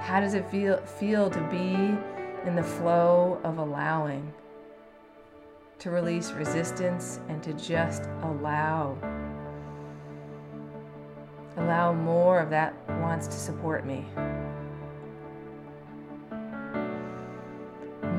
How 0.00 0.20
does 0.20 0.34
it 0.34 0.48
feel 0.48 0.78
feel 0.78 1.28
to 1.28 1.40
be 1.50 1.74
in 2.46 2.54
the 2.54 2.62
flow 2.62 3.40
of 3.42 3.58
allowing? 3.58 4.32
To 5.80 5.90
release 5.90 6.30
resistance 6.30 7.18
and 7.28 7.42
to 7.42 7.52
just 7.54 8.04
allow. 8.22 8.96
Allow 11.56 11.92
more 11.94 12.38
of 12.38 12.48
that 12.50 12.74
wants 13.00 13.26
to 13.26 13.34
support 13.34 13.84
me. 13.84 14.06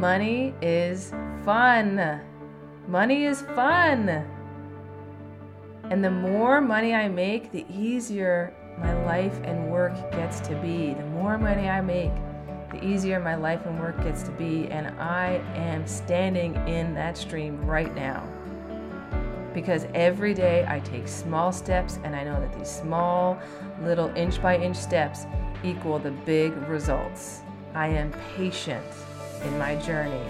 Money 0.03 0.53
is 0.61 1.13
fun. 1.45 2.19
Money 2.89 3.23
is 3.23 3.41
fun. 3.55 4.09
And 5.89 6.03
the 6.03 6.11
more 6.11 6.59
money 6.59 6.93
I 6.93 7.07
make, 7.07 7.53
the 7.53 7.65
easier 7.73 8.53
my 8.79 9.01
life 9.05 9.39
and 9.45 9.71
work 9.71 9.93
gets 10.11 10.41
to 10.41 10.55
be. 10.55 10.93
The 10.93 11.05
more 11.05 11.37
money 11.37 11.69
I 11.69 11.79
make, 11.79 12.11
the 12.69 12.83
easier 12.85 13.17
my 13.21 13.35
life 13.35 13.65
and 13.65 13.79
work 13.79 14.03
gets 14.03 14.23
to 14.23 14.31
be. 14.31 14.67
And 14.67 14.87
I 14.99 15.41
am 15.55 15.87
standing 15.87 16.55
in 16.67 16.93
that 16.95 17.17
stream 17.17 17.65
right 17.65 17.95
now. 17.95 18.27
Because 19.53 19.87
every 19.93 20.33
day 20.33 20.65
I 20.67 20.81
take 20.81 21.07
small 21.07 21.53
steps, 21.53 21.99
and 22.03 22.13
I 22.13 22.25
know 22.25 22.41
that 22.41 22.51
these 22.59 22.69
small, 22.69 23.39
little 23.81 24.09
inch 24.17 24.41
by 24.41 24.57
inch 24.57 24.75
steps 24.75 25.25
equal 25.63 25.97
the 25.97 26.11
big 26.11 26.51
results. 26.67 27.39
I 27.73 27.87
am 27.87 28.11
patient 28.35 28.83
in 29.45 29.57
my 29.57 29.75
journey. 29.77 30.23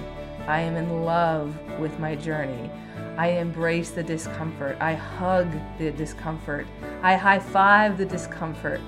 I 0.48 0.60
am 0.60 0.76
in 0.76 1.04
love 1.04 1.58
with 1.80 1.98
my 2.00 2.16
journey. 2.16 2.70
I 3.18 3.30
embrace 3.30 3.92
the 3.92 4.04
discomfort. 4.04 4.78
I 4.80 4.94
hug 4.94 5.48
the 5.78 5.92
discomfort. 5.92 6.68
I 7.02 7.16
high 7.16 7.40
five 7.40 7.98
the 7.98 8.06
discomfort. 8.06 8.82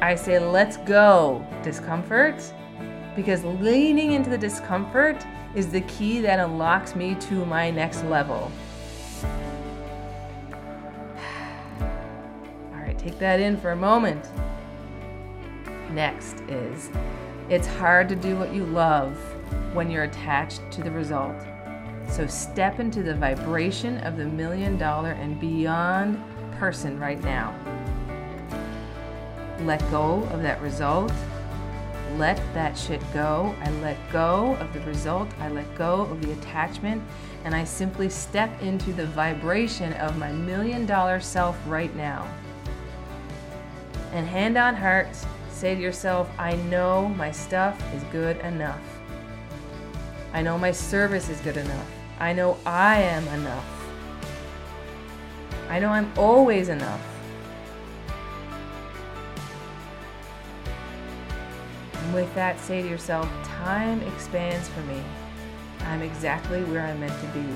I 0.00 0.14
say, 0.14 0.38
let's 0.38 0.76
go, 0.76 1.44
discomfort, 1.62 2.40
because 3.16 3.42
leaning 3.44 4.12
into 4.12 4.30
the 4.30 4.38
discomfort 4.38 5.26
is 5.56 5.72
the 5.72 5.80
key 5.82 6.20
that 6.20 6.38
unlocks 6.38 6.94
me 6.94 7.16
to 7.16 7.44
my 7.46 7.70
next 7.70 8.04
level. 8.04 8.52
All 11.80 12.80
right, 12.80 12.96
take 12.96 13.18
that 13.18 13.40
in 13.40 13.56
for 13.56 13.72
a 13.72 13.76
moment. 13.76 14.30
Next 15.90 16.40
is 16.42 16.90
it's 17.48 17.66
hard 17.66 18.08
to 18.10 18.16
do 18.16 18.36
what 18.36 18.52
you 18.52 18.64
love 18.64 19.16
when 19.72 19.90
you're 19.90 20.04
attached 20.04 20.60
to 20.70 20.82
the 20.82 20.90
result. 20.90 21.34
So 22.08 22.26
step 22.26 22.78
into 22.78 23.02
the 23.02 23.14
vibration 23.14 23.98
of 23.98 24.16
the 24.16 24.24
million 24.26 24.76
dollar 24.76 25.12
and 25.12 25.40
beyond 25.40 26.22
person 26.58 26.98
right 26.98 27.22
now. 27.22 27.54
Let 29.60 29.80
go 29.90 30.24
of 30.24 30.42
that 30.42 30.60
result. 30.60 31.12
Let 32.16 32.36
that 32.54 32.76
shit 32.76 33.00
go. 33.12 33.54
I 33.62 33.70
let 33.80 33.96
go 34.12 34.56
of 34.56 34.72
the 34.72 34.80
result. 34.80 35.28
I 35.40 35.48
let 35.48 35.74
go 35.74 36.02
of 36.02 36.20
the 36.20 36.32
attachment. 36.32 37.02
And 37.44 37.54
I 37.54 37.64
simply 37.64 38.10
step 38.10 38.60
into 38.60 38.92
the 38.92 39.06
vibration 39.06 39.92
of 39.94 40.18
my 40.18 40.32
million 40.32 40.84
dollar 40.84 41.20
self 41.20 41.58
right 41.66 41.94
now. 41.96 42.26
And 44.12 44.26
hand 44.26 44.56
on 44.58 44.74
heart, 44.74 45.08
Say 45.58 45.74
to 45.74 45.80
yourself, 45.80 46.30
I 46.38 46.54
know 46.70 47.08
my 47.16 47.32
stuff 47.32 47.82
is 47.92 48.04
good 48.12 48.36
enough. 48.42 48.80
I 50.32 50.40
know 50.40 50.56
my 50.56 50.70
service 50.70 51.28
is 51.28 51.40
good 51.40 51.56
enough. 51.56 51.90
I 52.20 52.32
know 52.32 52.58
I 52.64 53.00
am 53.02 53.26
enough. 53.26 53.66
I 55.68 55.80
know 55.80 55.88
I'm 55.88 56.12
always 56.16 56.68
enough. 56.68 57.04
And 61.92 62.14
with 62.14 62.32
that, 62.36 62.60
say 62.60 62.80
to 62.80 62.88
yourself, 62.88 63.28
time 63.42 64.00
expands 64.02 64.68
for 64.68 64.82
me. 64.82 65.02
I'm 65.86 66.02
exactly 66.02 66.62
where 66.62 66.86
I'm 66.86 67.00
meant 67.00 67.20
to 67.20 67.26
be. 67.36 67.46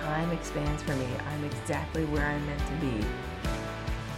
Time 0.00 0.32
expands 0.32 0.82
for 0.82 0.96
me. 0.96 1.08
I'm 1.30 1.44
exactly 1.44 2.06
where 2.06 2.24
I'm 2.24 2.46
meant 2.46 2.66
to 2.66 2.74
be. 2.76 3.06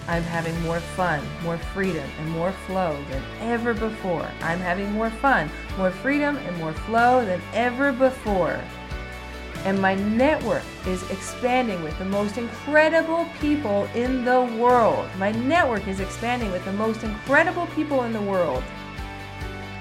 I'm 0.09 0.23
having 0.25 0.61
more 0.63 0.81
fun, 0.81 1.25
more 1.43 1.59
freedom, 1.59 2.09
and 2.19 2.29
more 2.31 2.53
flow 2.53 2.99
than 3.11 3.23
ever 3.41 3.73
before. 3.73 4.29
I'm 4.41 4.59
having 4.59 4.91
more 4.93 5.11
fun, 5.11 5.51
more 5.79 5.91
freedom, 5.91 6.37
and 6.37 6.57
more 6.59 6.73
flow 6.73 7.25
than 7.25 7.41
ever 7.55 7.93
before. 7.93 8.61
And 9.65 9.81
my 9.81 9.95
network 9.95 10.65
is 10.89 11.09
expanding 11.11 11.85
with 11.85 11.97
the 11.99 12.05
most 12.05 12.37
incredible 12.37 13.29
people 13.41 13.85
in 13.95 14.25
the 14.25 14.43
world. 14.59 15.09
My 15.19 15.31
network 15.31 15.87
is 15.87 16.01
expanding 16.01 16.51
with 16.51 16.65
the 16.65 16.73
most 16.73 17.05
incredible 17.05 17.69
people 17.69 18.03
in 18.03 18.13
the 18.13 18.21
world. 18.21 18.65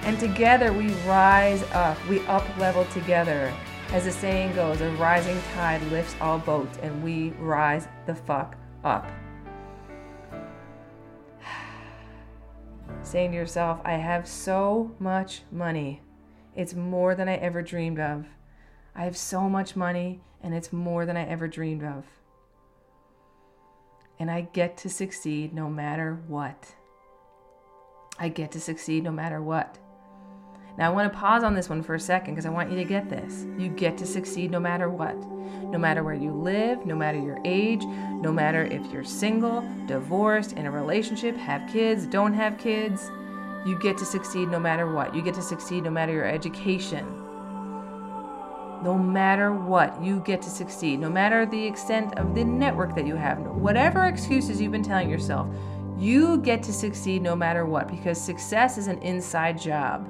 And 0.04 0.20
together 0.20 0.72
we 0.72 0.90
rise 1.06 1.64
up, 1.74 1.98
we 2.08 2.20
up 2.28 2.46
level 2.60 2.86
together. 2.86 3.52
As 3.92 4.06
the 4.06 4.12
saying 4.12 4.54
goes, 4.54 4.82
a 4.82 4.90
rising 4.92 5.42
tide 5.54 5.82
lifts 5.92 6.16
all 6.22 6.38
boats, 6.38 6.78
and 6.84 7.04
we 7.04 7.32
rise 7.40 7.88
the 8.06 8.16
fuck 8.16 8.56
up. 8.84 9.12
Saying 13.04 13.32
to 13.32 13.38
yourself, 13.38 13.80
I 13.84 13.94
have 13.94 14.28
so 14.28 14.96
much 15.00 15.42
money. 15.52 16.02
It's 16.56 16.74
more 16.74 17.16
than 17.16 17.28
I 17.28 17.36
ever 17.36 17.62
dreamed 17.62 18.00
of. 18.00 18.26
I 18.96 19.04
have 19.04 19.18
so 19.18 19.50
much 19.50 19.76
money, 19.76 20.22
and 20.42 20.54
it's 20.54 20.72
more 20.72 21.06
than 21.06 21.18
I 21.18 21.26
ever 21.26 21.48
dreamed 21.48 21.84
of. 21.84 22.06
And 24.20 24.30
I 24.30 24.42
get 24.54 24.78
to 24.78 24.90
succeed 24.90 25.54
no 25.54 25.70
matter 25.70 26.22
what. 26.28 26.76
I 28.20 28.30
get 28.30 28.52
to 28.52 28.60
succeed 28.60 29.04
no 29.04 29.12
matter 29.12 29.42
what. 29.42 29.80
Now, 30.78 30.90
I 30.90 30.94
want 30.94 31.12
to 31.12 31.18
pause 31.18 31.44
on 31.44 31.54
this 31.54 31.70
one 31.70 31.84
for 31.84 31.96
a 31.96 32.00
second 32.00 32.34
because 32.34 32.46
I 32.46 32.50
want 32.50 32.72
you 32.72 32.78
to 32.78 32.86
get 32.86 33.10
this. 33.10 33.46
You 33.58 33.70
get 33.70 33.98
to 33.98 34.06
succeed 34.06 34.52
no 34.52 34.60
matter 34.60 34.90
what. 34.90 35.18
No 35.70 35.78
matter 35.78 36.04
where 36.04 36.14
you 36.14 36.32
live, 36.32 36.86
no 36.86 36.96
matter 36.96 37.20
your 37.20 37.40
age, 37.44 37.84
no 37.84 38.32
matter 38.32 38.64
if 38.66 38.86
you're 38.92 39.04
single, 39.04 39.64
divorced, 39.86 40.54
in 40.54 40.66
a 40.66 40.72
relationship, 40.72 41.36
have 41.36 41.70
kids, 41.70 42.06
don't 42.08 42.34
have 42.34 42.58
kids. 42.58 43.12
You 43.66 43.78
get 43.80 43.98
to 43.98 44.06
succeed 44.06 44.50
no 44.50 44.60
matter 44.60 44.92
what. 44.92 45.14
You 45.14 45.22
get 45.22 45.36
to 45.36 45.42
succeed 45.42 45.84
no 45.84 45.92
matter 45.92 46.14
your 46.14 46.26
education. 46.26 47.06
No 48.82 48.98
matter 48.98 49.54
what, 49.54 50.02
you 50.02 50.22
get 50.22 50.42
to 50.42 50.50
succeed. 50.50 51.00
No 51.00 51.10
matter 51.10 51.46
the 51.46 51.68
extent 51.68 52.18
of 52.18 52.34
the 52.34 52.44
network 52.44 52.96
that 52.96 53.06
you 53.06 53.16
have, 53.16 53.40
whatever 53.40 54.06
excuses 54.06 54.60
you've 54.60 54.72
been 54.72 54.82
telling 54.82 55.10
yourself, 55.10 55.48
you 56.00 56.40
get 56.40 56.64
to 56.64 56.74
succeed 56.74 57.22
no 57.22 57.36
matter 57.36 57.66
what 57.68 57.88
because 57.88 58.20
success 58.20 58.80
is 58.80 58.88
an 58.88 58.98
inside 59.00 59.62
job. 59.62 60.10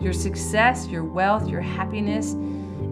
Your 0.00 0.12
success, 0.12 0.86
your 0.86 1.04
wealth, 1.04 1.48
your 1.48 1.60
happiness, 1.60 2.36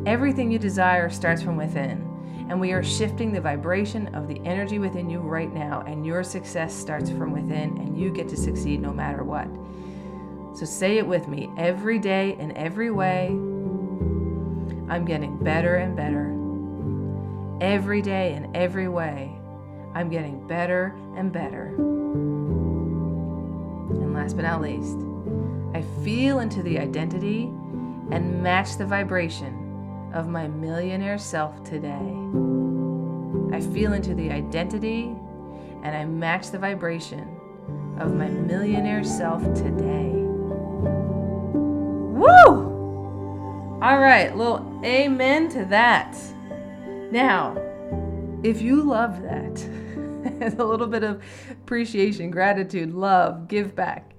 everything 0.06 0.50
you 0.50 0.58
desire 0.58 1.10
starts 1.10 1.42
from 1.42 1.56
within. 1.56 2.10
And 2.48 2.60
we 2.60 2.72
are 2.72 2.82
shifting 2.82 3.32
the 3.32 3.40
vibration 3.40 4.14
of 4.14 4.28
the 4.28 4.40
energy 4.44 4.78
within 4.78 5.08
you 5.08 5.20
right 5.20 5.52
now, 5.52 5.82
and 5.86 6.04
your 6.04 6.22
success 6.22 6.74
starts 6.74 7.10
from 7.10 7.32
within, 7.32 7.78
and 7.78 7.98
you 7.98 8.10
get 8.10 8.28
to 8.28 8.36
succeed 8.36 8.80
no 8.80 8.92
matter 8.92 9.24
what. 9.24 9.48
So 10.56 10.64
say 10.66 10.98
it 10.98 11.06
with 11.06 11.26
me 11.26 11.50
every 11.56 11.98
day 11.98 12.36
in 12.38 12.56
every 12.56 12.90
way. 12.90 13.28
I'm 14.88 15.04
getting 15.04 15.36
better 15.38 15.76
and 15.76 15.96
better. 15.96 16.32
Every 17.60 18.02
day 18.02 18.34
in 18.34 18.54
every 18.54 18.88
way, 18.88 19.32
I'm 19.94 20.08
getting 20.10 20.46
better 20.46 20.94
and 21.16 21.32
better. 21.32 21.74
And 23.88 24.14
last 24.14 24.36
but 24.36 24.42
not 24.42 24.60
least, 24.60 24.98
I 25.74 25.82
feel 26.04 26.38
into 26.38 26.62
the 26.62 26.78
identity 26.78 27.52
and 28.12 28.40
match 28.40 28.78
the 28.78 28.86
vibration 28.86 30.12
of 30.14 30.28
my 30.28 30.46
millionaire 30.46 31.18
self 31.18 31.64
today. 31.64 32.16
I 33.52 33.60
feel 33.60 33.92
into 33.92 34.14
the 34.14 34.30
identity 34.30 35.16
and 35.82 35.96
I 35.96 36.04
match 36.04 36.52
the 36.52 36.60
vibration 36.60 37.28
of 37.98 38.14
my 38.14 38.28
millionaire 38.28 39.02
self 39.02 39.42
today. 39.52 40.12
Woo! 42.14 42.70
All 43.82 43.98
right, 43.98 44.30
little 44.36 44.80
amen 44.84 45.48
to 45.50 45.64
that. 45.64 46.16
Now, 47.10 47.56
if 48.44 48.62
you 48.62 48.80
love 48.80 49.20
that, 49.22 50.54
a 50.56 50.64
little 50.64 50.86
bit 50.86 51.02
of 51.02 51.20
appreciation, 51.50 52.30
gratitude, 52.30 52.94
love, 52.94 53.48
give 53.48 53.74
back 53.74 54.13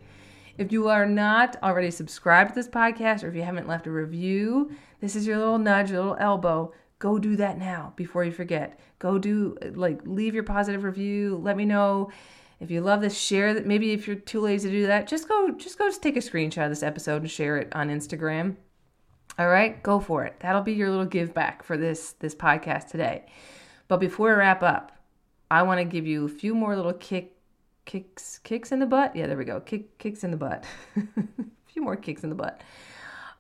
if 0.57 0.71
you 0.71 0.87
are 0.87 1.05
not 1.05 1.57
already 1.61 1.91
subscribed 1.91 2.49
to 2.49 2.55
this 2.55 2.67
podcast 2.67 3.23
or 3.23 3.27
if 3.27 3.35
you 3.35 3.43
haven't 3.43 3.67
left 3.67 3.87
a 3.87 3.91
review, 3.91 4.71
this 5.01 5.15
is 5.15 5.27
your 5.27 5.37
little 5.37 5.57
nudge, 5.57 5.91
your 5.91 5.99
little 5.99 6.17
elbow. 6.19 6.73
go 6.99 7.19
do 7.19 7.35
that 7.35 7.57
now 7.57 7.93
before 7.95 8.23
you 8.23 8.31
forget. 8.31 8.79
Go 8.99 9.17
do, 9.17 9.57
like, 9.73 9.99
leave 10.05 10.33
your 10.33 10.43
positive 10.43 10.83
review. 10.83 11.37
Let 11.37 11.57
me 11.57 11.65
know 11.65 12.09
if 12.59 12.71
you 12.71 12.81
love 12.81 13.01
this. 13.01 13.17
Share 13.17 13.53
that. 13.53 13.65
Maybe 13.65 13.91
if 13.91 14.07
you're 14.07 14.15
too 14.15 14.39
lazy 14.39 14.69
to 14.69 14.75
do 14.75 14.87
that, 14.87 15.07
just 15.07 15.27
go, 15.27 15.51
just 15.51 15.77
go, 15.77 15.87
just 15.87 16.01
take 16.01 16.15
a 16.15 16.21
screenshot 16.21 16.63
of 16.65 16.71
this 16.71 16.83
episode 16.83 17.21
and 17.21 17.29
share 17.29 17.57
it 17.57 17.75
on 17.75 17.89
Instagram. 17.89 18.55
All 19.37 19.49
right, 19.49 19.83
go 19.83 19.99
for 19.99 20.23
it. 20.23 20.35
That'll 20.39 20.61
be 20.61 20.73
your 20.73 20.89
little 20.89 21.05
give 21.05 21.33
back 21.33 21.63
for 21.63 21.75
this 21.75 22.13
this 22.13 22.33
podcast 22.33 22.87
today. 22.87 23.25
But 23.89 23.99
before 23.99 24.29
we 24.29 24.35
wrap 24.35 24.63
up, 24.63 24.93
I 25.51 25.63
want 25.63 25.79
to 25.79 25.83
give 25.83 26.07
you 26.07 26.25
a 26.25 26.29
few 26.29 26.55
more 26.55 26.75
little 26.75 26.93
kick 26.93 27.34
kicks 27.85 28.39
kicks 28.39 28.71
in 28.71 28.79
the 28.79 28.85
butt. 28.85 29.15
Yeah, 29.15 29.27
there 29.27 29.37
we 29.37 29.45
go. 29.45 29.59
Kick 29.59 29.97
kicks 29.97 30.23
in 30.23 30.31
the 30.31 30.37
butt. 30.37 30.65
a 30.97 31.03
few 31.67 31.81
more 31.81 31.95
kicks 31.95 32.23
in 32.23 32.29
the 32.29 32.35
butt 32.35 32.61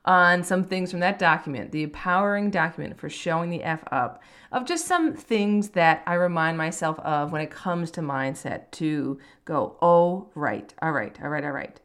on 0.05 0.43
some 0.43 0.63
things 0.63 0.91
from 0.91 0.99
that 0.99 1.17
document, 1.17 1.71
the 1.71 1.83
empowering 1.83 2.51
document 2.51 2.97
for 2.97 3.09
showing 3.09 3.49
the 3.49 3.63
F 3.63 3.83
up, 3.91 4.21
of 4.51 4.65
just 4.65 4.85
some 4.85 5.13
things 5.13 5.69
that 5.69 6.03
I 6.05 6.13
remind 6.13 6.57
myself 6.57 6.99
of 6.99 7.31
when 7.31 7.41
it 7.41 7.49
comes 7.49 7.91
to 7.91 8.01
mindset 8.01 8.71
to 8.73 9.19
go, 9.43 9.77
oh, 9.81 10.29
right, 10.35 10.73
all 10.81 10.91
right, 10.91 11.17
all 11.21 11.29
right, 11.29 11.43
all 11.43 11.51
right. 11.51 11.79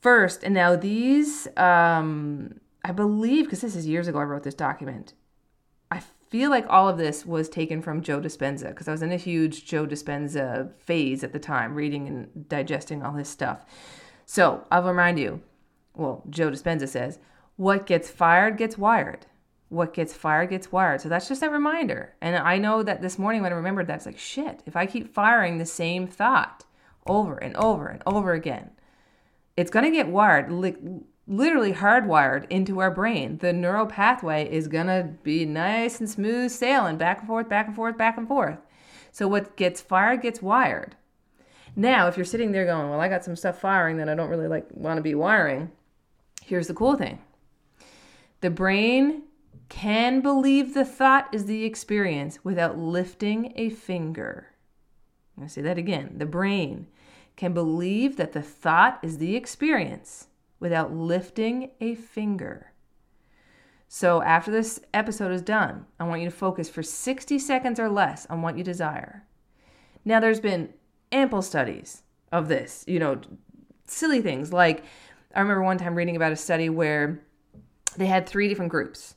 First, 0.00 0.44
and 0.44 0.54
now 0.54 0.76
these, 0.76 1.48
um, 1.56 2.60
I 2.84 2.92
believe, 2.92 3.44
because 3.44 3.60
this 3.60 3.76
is 3.76 3.86
years 3.86 4.08
ago 4.08 4.18
I 4.20 4.22
wrote 4.22 4.44
this 4.44 4.54
document, 4.54 5.12
feel 6.30 6.48
like 6.48 6.66
all 6.68 6.88
of 6.88 6.96
this 6.96 7.26
was 7.26 7.48
taken 7.48 7.82
from 7.82 8.02
Joe 8.02 8.20
Dispenza 8.20 8.68
because 8.68 8.88
I 8.88 8.92
was 8.92 9.02
in 9.02 9.12
a 9.12 9.16
huge 9.16 9.66
Joe 9.66 9.86
Dispenza 9.86 10.72
phase 10.78 11.22
at 11.22 11.32
the 11.32 11.38
time, 11.38 11.74
reading 11.74 12.06
and 12.06 12.48
digesting 12.48 13.02
all 13.02 13.14
his 13.14 13.28
stuff. 13.28 13.64
So 14.24 14.64
I'll 14.70 14.84
remind 14.84 15.18
you 15.18 15.42
well, 15.94 16.22
Joe 16.30 16.50
Dispenza 16.50 16.88
says, 16.88 17.18
what 17.56 17.86
gets 17.86 18.08
fired 18.08 18.56
gets 18.56 18.78
wired. 18.78 19.26
What 19.68 19.92
gets 19.92 20.14
fired 20.14 20.50
gets 20.50 20.72
wired. 20.72 21.00
So 21.00 21.08
that's 21.08 21.28
just 21.28 21.42
a 21.42 21.50
reminder. 21.50 22.14
And 22.20 22.36
I 22.36 22.58
know 22.58 22.82
that 22.82 23.02
this 23.02 23.18
morning 23.18 23.42
when 23.42 23.52
I 23.52 23.56
remembered 23.56 23.86
that, 23.88 23.96
it's 23.96 24.06
like, 24.06 24.18
shit, 24.18 24.62
if 24.66 24.76
I 24.76 24.86
keep 24.86 25.12
firing 25.12 25.58
the 25.58 25.66
same 25.66 26.06
thought 26.06 26.64
over 27.06 27.36
and 27.36 27.56
over 27.56 27.86
and 27.86 28.02
over 28.06 28.32
again, 28.32 28.70
it's 29.56 29.70
going 29.70 29.84
to 29.84 29.90
get 29.90 30.08
wired, 30.08 30.50
li- 30.50 30.76
literally 31.26 31.74
hardwired 31.74 32.46
into 32.50 32.80
our 32.80 32.90
brain. 32.90 33.38
The 33.38 33.52
neural 33.52 33.86
pathway 33.86 34.50
is 34.50 34.68
going 34.68 34.86
to 34.86 35.14
be 35.22 35.44
nice 35.44 36.00
and 36.00 36.08
smooth 36.10 36.50
sailing 36.50 36.96
back 36.96 37.20
and 37.20 37.26
forth, 37.26 37.48
back 37.48 37.66
and 37.66 37.76
forth, 37.76 37.96
back 37.96 38.16
and 38.16 38.26
forth. 38.26 38.58
So 39.12 39.28
what 39.28 39.56
gets 39.56 39.80
fired 39.80 40.22
gets 40.22 40.42
wired. 40.42 40.96
Now, 41.76 42.08
if 42.08 42.16
you're 42.16 42.24
sitting 42.24 42.52
there 42.52 42.66
going, 42.66 42.90
well, 42.90 43.00
I 43.00 43.08
got 43.08 43.24
some 43.24 43.36
stuff 43.36 43.60
firing 43.60 43.96
that 43.98 44.08
I 44.08 44.14
don't 44.14 44.28
really 44.28 44.48
like 44.48 44.66
want 44.72 44.98
to 44.98 45.02
be 45.02 45.14
wiring, 45.14 45.70
Here's 46.50 46.66
the 46.66 46.74
cool 46.74 46.96
thing 46.96 47.20
the 48.40 48.50
brain 48.50 49.22
can 49.68 50.20
believe 50.20 50.74
the 50.74 50.84
thought 50.84 51.32
is 51.32 51.46
the 51.46 51.64
experience 51.64 52.40
without 52.42 52.76
lifting 52.76 53.52
a 53.54 53.70
finger. 53.70 54.48
I'm 55.36 55.42
going 55.42 55.48
to 55.48 55.54
say 55.54 55.62
that 55.62 55.78
again. 55.78 56.14
The 56.16 56.26
brain 56.26 56.88
can 57.36 57.52
believe 57.52 58.16
that 58.16 58.32
the 58.32 58.42
thought 58.42 58.98
is 59.00 59.18
the 59.18 59.36
experience 59.36 60.26
without 60.60 60.94
lifting 60.94 61.70
a 61.80 61.94
finger. 61.94 62.72
So, 63.88 64.22
after 64.22 64.52
this 64.52 64.80
episode 64.94 65.32
is 65.32 65.42
done, 65.42 65.86
I 65.98 66.04
want 66.04 66.22
you 66.22 66.30
to 66.30 66.36
focus 66.36 66.68
for 66.68 66.82
60 66.82 67.38
seconds 67.40 67.80
or 67.80 67.88
less 67.88 68.24
on 68.26 68.40
what 68.40 68.56
you 68.56 68.62
desire. 68.62 69.26
Now, 70.04 70.20
there's 70.20 70.38
been 70.38 70.72
ample 71.10 71.42
studies 71.42 72.02
of 72.30 72.46
this, 72.46 72.84
you 72.86 73.00
know, 73.00 73.20
silly 73.86 74.20
things 74.20 74.52
like 74.52 74.84
I 75.34 75.40
remember 75.40 75.62
one 75.62 75.78
time 75.78 75.94
reading 75.94 76.16
about 76.16 76.32
a 76.32 76.36
study 76.36 76.68
where 76.68 77.20
they 77.96 78.06
had 78.06 78.28
three 78.28 78.48
different 78.48 78.70
groups. 78.70 79.14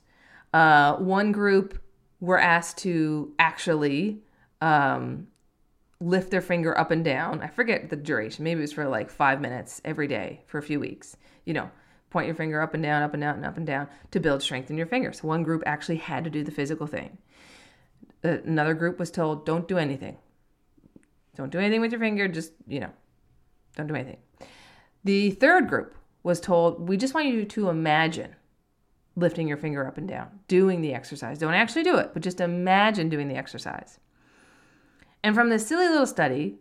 Uh, 0.52 0.96
one 0.96 1.32
group 1.32 1.80
were 2.20 2.38
asked 2.38 2.78
to 2.78 3.32
actually 3.38 4.22
um, 4.60 5.28
lift 6.04 6.30
their 6.30 6.40
finger 6.40 6.76
up 6.78 6.90
and 6.90 7.04
down. 7.04 7.40
I 7.40 7.48
forget 7.48 7.88
the 7.88 7.96
duration. 7.96 8.44
Maybe 8.44 8.58
it 8.58 8.62
was 8.62 8.72
for 8.72 8.86
like 8.86 9.10
five 9.10 9.40
minutes 9.40 9.80
every 9.84 10.06
day 10.06 10.42
for 10.46 10.58
a 10.58 10.62
few 10.62 10.78
weeks. 10.78 11.16
You 11.44 11.54
know, 11.54 11.70
point 12.10 12.26
your 12.26 12.34
finger 12.34 12.60
up 12.60 12.74
and 12.74 12.82
down, 12.82 13.02
up 13.02 13.14
and 13.14 13.20
down, 13.20 13.36
and 13.36 13.46
up 13.46 13.56
and 13.56 13.66
down 13.66 13.88
to 14.10 14.20
build 14.20 14.42
strength 14.42 14.70
in 14.70 14.76
your 14.76 14.86
fingers. 14.86 15.22
One 15.22 15.42
group 15.42 15.62
actually 15.64 15.96
had 15.96 16.24
to 16.24 16.30
do 16.30 16.44
the 16.44 16.50
physical 16.50 16.86
thing. 16.86 17.18
Another 18.22 18.74
group 18.74 18.98
was 18.98 19.10
told, 19.10 19.46
don't 19.46 19.68
do 19.68 19.78
anything. 19.78 20.16
Don't 21.36 21.50
do 21.50 21.58
anything 21.58 21.80
with 21.80 21.92
your 21.92 22.00
finger. 22.00 22.28
Just, 22.28 22.52
you 22.66 22.80
know, 22.80 22.90
don't 23.76 23.86
do 23.86 23.94
anything. 23.94 24.18
The 25.04 25.32
third 25.32 25.68
group 25.68 25.96
was 26.22 26.40
told, 26.40 26.88
we 26.88 26.96
just 26.96 27.14
want 27.14 27.26
you 27.26 27.44
to 27.44 27.68
imagine 27.68 28.34
lifting 29.16 29.46
your 29.46 29.56
finger 29.56 29.86
up 29.86 29.98
and 29.98 30.08
down, 30.08 30.40
doing 30.48 30.80
the 30.80 30.94
exercise. 30.94 31.38
Don't 31.38 31.54
actually 31.54 31.82
do 31.82 31.96
it, 31.98 32.10
but 32.12 32.22
just 32.22 32.40
imagine 32.40 33.08
doing 33.08 33.28
the 33.28 33.36
exercise. 33.36 33.98
And 35.24 35.34
from 35.34 35.48
this 35.48 35.66
silly 35.66 35.88
little 35.88 36.06
study, 36.06 36.58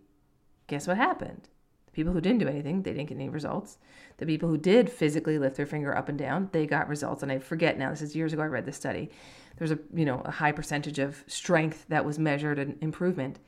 guess 0.67 0.87
what 0.87 0.95
happened? 0.95 1.49
The 1.87 1.91
people 1.91 2.13
who 2.13 2.21
didn't 2.21 2.39
do 2.39 2.47
anything, 2.47 2.81
they 2.81 2.93
didn't 2.93 3.09
get 3.09 3.15
any 3.15 3.27
results. 3.27 3.77
The 4.19 4.25
people 4.25 4.47
who 4.47 4.57
did 4.57 4.89
physically 4.89 5.37
lift 5.37 5.57
their 5.57 5.65
finger 5.65 5.95
up 5.95 6.07
and 6.07 6.17
down, 6.17 6.47
they 6.53 6.65
got 6.65 6.87
results. 6.87 7.21
And 7.21 7.31
I 7.31 7.39
forget 7.39 7.77
now, 7.77 7.89
this 7.89 8.01
is 8.01 8.15
years 8.15 8.31
ago 8.31 8.41
I 8.41 8.45
read 8.45 8.65
this 8.65 8.77
study. 8.77 9.11
There's 9.57 9.71
a, 9.71 9.79
you 9.93 10.05
know, 10.05 10.21
a 10.23 10.31
high 10.31 10.53
percentage 10.53 10.97
of 10.97 11.25
strength 11.27 11.85
that 11.89 12.05
was 12.05 12.17
measured 12.17 12.57
and 12.57 12.81
improvement. 12.81 13.39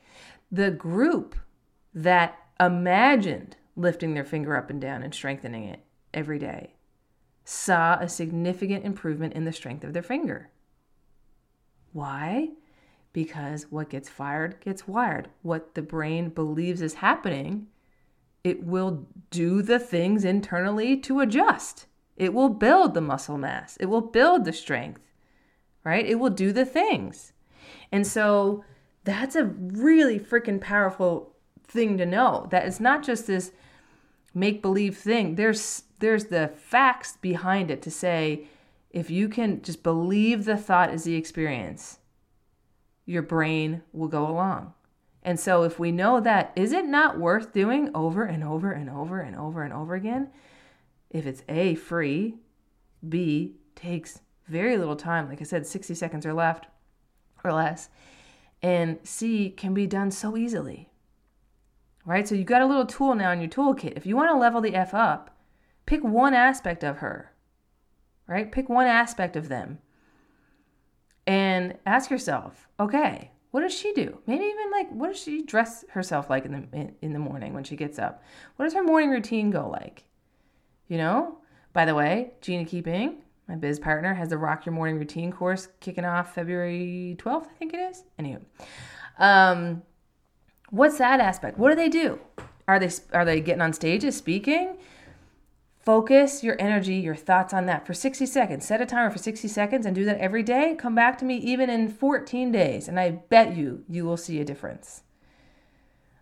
The 0.52 0.70
group 0.70 1.34
that 1.94 2.38
imagined 2.60 3.56
lifting 3.74 4.12
their 4.12 4.24
finger 4.24 4.54
up 4.54 4.68
and 4.68 4.82
down 4.82 5.02
and 5.02 5.14
strengthening 5.14 5.64
it 5.64 5.80
every 6.12 6.38
day 6.38 6.74
saw 7.42 7.94
a 7.94 8.08
significant 8.08 8.84
improvement 8.84 9.32
in 9.32 9.46
the 9.46 9.52
strength 9.52 9.82
of 9.82 9.94
their 9.94 10.02
finger. 10.02 10.50
Why? 11.94 12.50
Because 13.16 13.68
what 13.70 13.88
gets 13.88 14.10
fired 14.10 14.60
gets 14.60 14.86
wired. 14.86 15.30
What 15.40 15.74
the 15.74 15.80
brain 15.80 16.28
believes 16.28 16.82
is 16.82 16.96
happening, 16.96 17.68
it 18.44 18.62
will 18.62 19.06
do 19.30 19.62
the 19.62 19.78
things 19.78 20.22
internally 20.22 20.98
to 20.98 21.20
adjust. 21.20 21.86
It 22.18 22.34
will 22.34 22.50
build 22.50 22.92
the 22.92 23.00
muscle 23.00 23.38
mass, 23.38 23.78
it 23.80 23.86
will 23.86 24.02
build 24.02 24.44
the 24.44 24.52
strength, 24.52 25.00
right? 25.82 26.04
It 26.04 26.16
will 26.16 26.28
do 26.28 26.52
the 26.52 26.66
things. 26.66 27.32
And 27.90 28.06
so 28.06 28.66
that's 29.04 29.34
a 29.34 29.44
really 29.46 30.20
freaking 30.20 30.60
powerful 30.60 31.32
thing 31.66 31.96
to 31.96 32.04
know 32.04 32.48
that 32.50 32.66
it's 32.66 32.80
not 32.80 33.02
just 33.02 33.26
this 33.26 33.50
make 34.34 34.60
believe 34.60 34.98
thing. 34.98 35.36
There's 35.36 35.84
there's 36.00 36.26
the 36.26 36.48
facts 36.48 37.16
behind 37.22 37.70
it 37.70 37.80
to 37.80 37.90
say 37.90 38.44
if 38.90 39.08
you 39.08 39.30
can 39.30 39.62
just 39.62 39.82
believe 39.82 40.44
the 40.44 40.58
thought 40.58 40.92
is 40.92 41.04
the 41.04 41.14
experience, 41.14 41.98
your 43.06 43.22
brain 43.22 43.82
will 43.92 44.08
go 44.08 44.28
along. 44.28 44.74
And 45.22 45.40
so 45.40 45.62
if 45.62 45.78
we 45.78 45.90
know 45.90 46.20
that, 46.20 46.52
is 46.54 46.72
it 46.72 46.84
not 46.84 47.18
worth 47.18 47.52
doing 47.52 47.90
over 47.94 48.24
and 48.24 48.44
over 48.44 48.70
and 48.70 48.90
over 48.90 49.20
and 49.20 49.34
over 49.34 49.62
and 49.62 49.72
over 49.72 49.94
again? 49.94 50.30
If 51.10 51.26
it's 51.26 51.42
A, 51.48 51.74
free, 51.74 52.34
B, 53.08 53.56
takes 53.74 54.20
very 54.46 54.76
little 54.76 54.96
time, 54.96 55.28
like 55.28 55.40
I 55.40 55.44
said, 55.44 55.66
60 55.66 55.94
seconds 55.94 56.26
or 56.26 56.34
left 56.34 56.66
or 57.42 57.52
less, 57.52 57.88
and 58.62 58.98
C, 59.02 59.50
can 59.50 59.72
be 59.72 59.86
done 59.86 60.10
so 60.10 60.36
easily. 60.36 60.90
Right? 62.04 62.28
So 62.28 62.34
you've 62.34 62.46
got 62.46 62.62
a 62.62 62.66
little 62.66 62.86
tool 62.86 63.14
now 63.14 63.32
in 63.32 63.40
your 63.40 63.50
toolkit. 63.50 63.96
If 63.96 64.06
you 64.06 64.14
want 64.14 64.30
to 64.30 64.36
level 64.36 64.60
the 64.60 64.76
F 64.76 64.94
up, 64.94 65.36
Pick 65.86 66.02
one 66.02 66.34
aspect 66.34 66.82
of 66.82 66.98
her, 66.98 67.32
right? 68.26 68.50
Pick 68.50 68.68
one 68.68 68.88
aspect 68.88 69.36
of 69.36 69.48
them 69.48 69.78
and 71.26 71.76
ask 71.86 72.10
yourself, 72.10 72.68
okay, 72.78 73.30
what 73.50 73.62
does 73.62 73.74
she 73.74 73.92
do? 73.92 74.18
Maybe 74.26 74.44
even 74.44 74.70
like, 74.70 74.90
what 74.90 75.08
does 75.08 75.20
she 75.20 75.42
dress 75.42 75.84
herself 75.90 76.28
like 76.28 76.44
in 76.44 76.52
the 76.52 76.76
in, 76.76 76.94
in 77.02 77.12
the 77.12 77.18
morning 77.18 77.54
when 77.54 77.64
she 77.64 77.76
gets 77.76 77.98
up? 77.98 78.22
What 78.56 78.66
does 78.66 78.74
her 78.74 78.82
morning 78.82 79.10
routine 79.10 79.50
go 79.50 79.68
like? 79.68 80.04
You 80.88 80.98
know. 80.98 81.38
By 81.72 81.84
the 81.84 81.94
way, 81.94 82.30
Gina 82.40 82.64
Keeping, 82.64 83.22
my 83.46 83.54
biz 83.54 83.78
partner, 83.78 84.14
has 84.14 84.30
the 84.30 84.38
Rock 84.38 84.64
Your 84.64 84.72
Morning 84.72 84.98
Routine 84.98 85.30
course 85.30 85.68
kicking 85.78 86.06
off 86.06 86.34
February 86.34 87.16
twelfth, 87.18 87.50
I 87.54 87.58
think 87.58 87.74
it 87.74 87.80
is. 87.80 88.02
Anyway, 88.18 88.40
um, 89.18 89.82
what's 90.70 90.96
that 90.96 91.20
aspect? 91.20 91.58
What 91.58 91.68
do 91.68 91.74
they 91.74 91.90
do? 91.90 92.18
Are 92.66 92.78
they 92.78 92.88
are 93.12 93.26
they 93.26 93.42
getting 93.42 93.60
on 93.60 93.74
stages 93.74 94.16
speaking? 94.16 94.78
Focus 95.86 96.42
your 96.42 96.56
energy, 96.58 96.96
your 96.96 97.14
thoughts 97.14 97.54
on 97.54 97.66
that 97.66 97.86
for 97.86 97.94
60 97.94 98.26
seconds. 98.26 98.66
Set 98.66 98.80
a 98.80 98.86
timer 98.86 99.08
for 99.08 99.18
60 99.18 99.46
seconds 99.46 99.86
and 99.86 99.94
do 99.94 100.04
that 100.04 100.18
every 100.18 100.42
day. 100.42 100.74
Come 100.76 100.96
back 100.96 101.16
to 101.18 101.24
me 101.24 101.36
even 101.36 101.70
in 101.70 101.88
14 101.88 102.50
days, 102.50 102.88
and 102.88 102.98
I 102.98 103.10
bet 103.10 103.56
you 103.56 103.84
you 103.88 104.04
will 104.04 104.16
see 104.16 104.40
a 104.40 104.44
difference. 104.44 105.04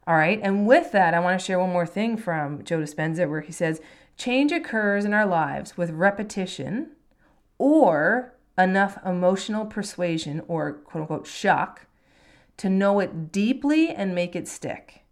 All 0.06 0.16
right, 0.16 0.38
and 0.42 0.66
with 0.66 0.92
that, 0.92 1.14
I 1.14 1.20
want 1.20 1.40
to 1.40 1.44
share 1.44 1.58
one 1.58 1.72
more 1.72 1.86
thing 1.86 2.18
from 2.18 2.62
Joe 2.62 2.80
Dispenza 2.80 3.26
where 3.26 3.40
he 3.40 3.52
says, 3.52 3.80
Change 4.18 4.52
occurs 4.52 5.06
in 5.06 5.14
our 5.14 5.24
lives 5.24 5.78
with 5.78 5.88
repetition 5.92 6.90
or 7.56 8.34
enough 8.58 8.98
emotional 9.06 9.64
persuasion 9.64 10.42
or 10.46 10.74
quote 10.74 11.00
unquote 11.00 11.26
shock 11.26 11.86
to 12.58 12.68
know 12.68 13.00
it 13.00 13.32
deeply 13.32 13.88
and 13.88 14.14
make 14.14 14.36
it 14.36 14.46
stick. 14.46 15.04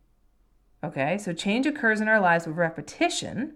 Okay, 0.84 1.16
so 1.16 1.32
change 1.32 1.64
occurs 1.64 2.02
in 2.02 2.08
our 2.08 2.20
lives 2.20 2.46
with 2.46 2.58
repetition 2.58 3.54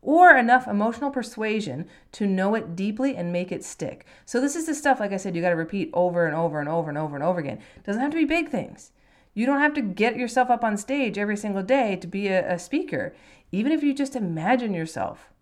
or 0.00 0.36
enough 0.36 0.68
emotional 0.68 1.10
persuasion 1.10 1.86
to 2.12 2.26
know 2.26 2.54
it 2.54 2.76
deeply 2.76 3.16
and 3.16 3.32
make 3.32 3.50
it 3.50 3.64
stick. 3.64 4.06
So 4.24 4.40
this 4.40 4.56
is 4.56 4.66
the 4.66 4.74
stuff 4.74 5.00
like 5.00 5.12
I 5.12 5.16
said 5.16 5.34
you 5.34 5.42
got 5.42 5.50
to 5.50 5.56
repeat 5.56 5.90
over 5.92 6.26
and 6.26 6.36
over 6.36 6.60
and 6.60 6.68
over 6.68 6.88
and 6.88 6.98
over 6.98 7.16
and 7.16 7.24
over 7.24 7.40
again. 7.40 7.58
It 7.76 7.84
doesn't 7.84 8.00
have 8.00 8.12
to 8.12 8.16
be 8.16 8.24
big 8.24 8.48
things. 8.48 8.92
You 9.34 9.46
don't 9.46 9.60
have 9.60 9.74
to 9.74 9.82
get 9.82 10.16
yourself 10.16 10.50
up 10.50 10.64
on 10.64 10.76
stage 10.76 11.18
every 11.18 11.36
single 11.36 11.62
day 11.62 11.96
to 11.96 12.06
be 12.06 12.28
a, 12.28 12.54
a 12.54 12.58
speaker. 12.58 13.14
Even 13.52 13.72
if 13.72 13.82
you 13.82 13.94
just 13.94 14.16
imagine 14.16 14.74
yourself 14.74 15.32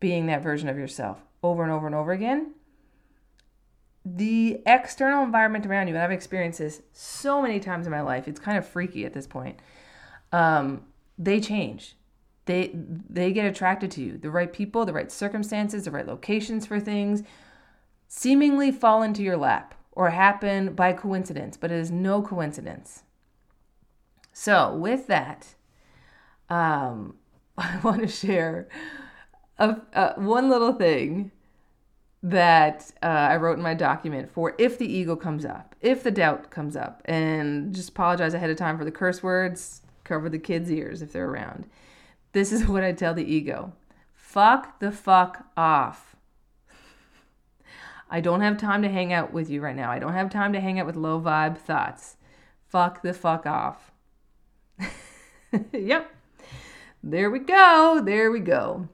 being 0.00 0.26
that 0.26 0.42
version 0.42 0.68
of 0.68 0.78
yourself 0.78 1.24
over 1.42 1.62
and 1.62 1.72
over 1.72 1.86
and 1.86 1.94
over 1.94 2.12
again, 2.12 2.54
the 4.04 4.60
external 4.64 5.24
environment 5.24 5.66
around 5.66 5.88
you, 5.88 5.94
and 5.94 6.02
I've 6.02 6.10
experienced 6.10 6.60
this 6.60 6.82
so 6.92 7.42
many 7.42 7.60
times 7.60 7.86
in 7.86 7.90
my 7.90 8.00
life, 8.00 8.26
it's 8.26 8.40
kind 8.40 8.56
of 8.56 8.66
freaky 8.66 9.04
at 9.04 9.12
this 9.12 9.26
point. 9.26 9.58
Um, 10.32 10.84
they 11.18 11.40
change. 11.40 11.96
They 12.48 12.70
they 12.72 13.30
get 13.30 13.44
attracted 13.44 13.90
to 13.92 14.00
you. 14.02 14.16
The 14.16 14.30
right 14.30 14.50
people, 14.50 14.86
the 14.86 14.94
right 14.94 15.12
circumstances, 15.12 15.84
the 15.84 15.90
right 15.90 16.06
locations 16.06 16.64
for 16.64 16.80
things 16.80 17.22
seemingly 18.08 18.72
fall 18.72 19.02
into 19.02 19.22
your 19.22 19.36
lap 19.36 19.74
or 19.92 20.08
happen 20.08 20.72
by 20.72 20.94
coincidence, 20.94 21.58
but 21.58 21.70
it 21.70 21.78
is 21.78 21.90
no 21.90 22.22
coincidence. 22.22 23.02
So, 24.32 24.74
with 24.74 25.08
that, 25.08 25.56
um, 26.48 27.16
I 27.58 27.80
want 27.84 28.00
to 28.00 28.08
share 28.08 28.70
a, 29.58 30.14
one 30.16 30.48
little 30.48 30.72
thing 30.72 31.30
that 32.22 32.90
uh, 33.02 33.06
I 33.06 33.36
wrote 33.36 33.58
in 33.58 33.62
my 33.62 33.74
document 33.74 34.30
for 34.32 34.54
if 34.56 34.78
the 34.78 34.90
ego 34.90 35.16
comes 35.16 35.44
up, 35.44 35.76
if 35.82 36.02
the 36.02 36.10
doubt 36.10 36.48
comes 36.48 36.76
up, 36.76 37.02
and 37.04 37.74
just 37.74 37.90
apologize 37.90 38.32
ahead 38.32 38.48
of 38.48 38.56
time 38.56 38.78
for 38.78 38.86
the 38.86 38.90
curse 38.90 39.22
words, 39.22 39.82
cover 40.04 40.30
the 40.30 40.38
kids' 40.38 40.72
ears 40.72 41.02
if 41.02 41.12
they're 41.12 41.28
around. 41.28 41.66
This 42.32 42.52
is 42.52 42.66
what 42.68 42.84
I 42.84 42.92
tell 42.92 43.14
the 43.14 43.24
ego 43.24 43.72
fuck 44.14 44.78
the 44.78 44.92
fuck 44.92 45.46
off. 45.56 46.14
I 48.10 48.20
don't 48.20 48.42
have 48.42 48.58
time 48.58 48.82
to 48.82 48.88
hang 48.88 49.12
out 49.12 49.32
with 49.32 49.48
you 49.48 49.60
right 49.62 49.74
now. 49.74 49.90
I 49.90 49.98
don't 49.98 50.12
have 50.12 50.30
time 50.30 50.52
to 50.52 50.60
hang 50.60 50.78
out 50.78 50.86
with 50.86 50.96
low 50.96 51.20
vibe 51.20 51.56
thoughts. 51.58 52.16
Fuck 52.68 53.02
the 53.02 53.14
fuck 53.14 53.46
off. 53.46 53.90
yep. 55.72 56.14
There 57.02 57.30
we 57.30 57.38
go. 57.38 58.02
There 58.04 58.30
we 58.30 58.40
go. 58.40 58.88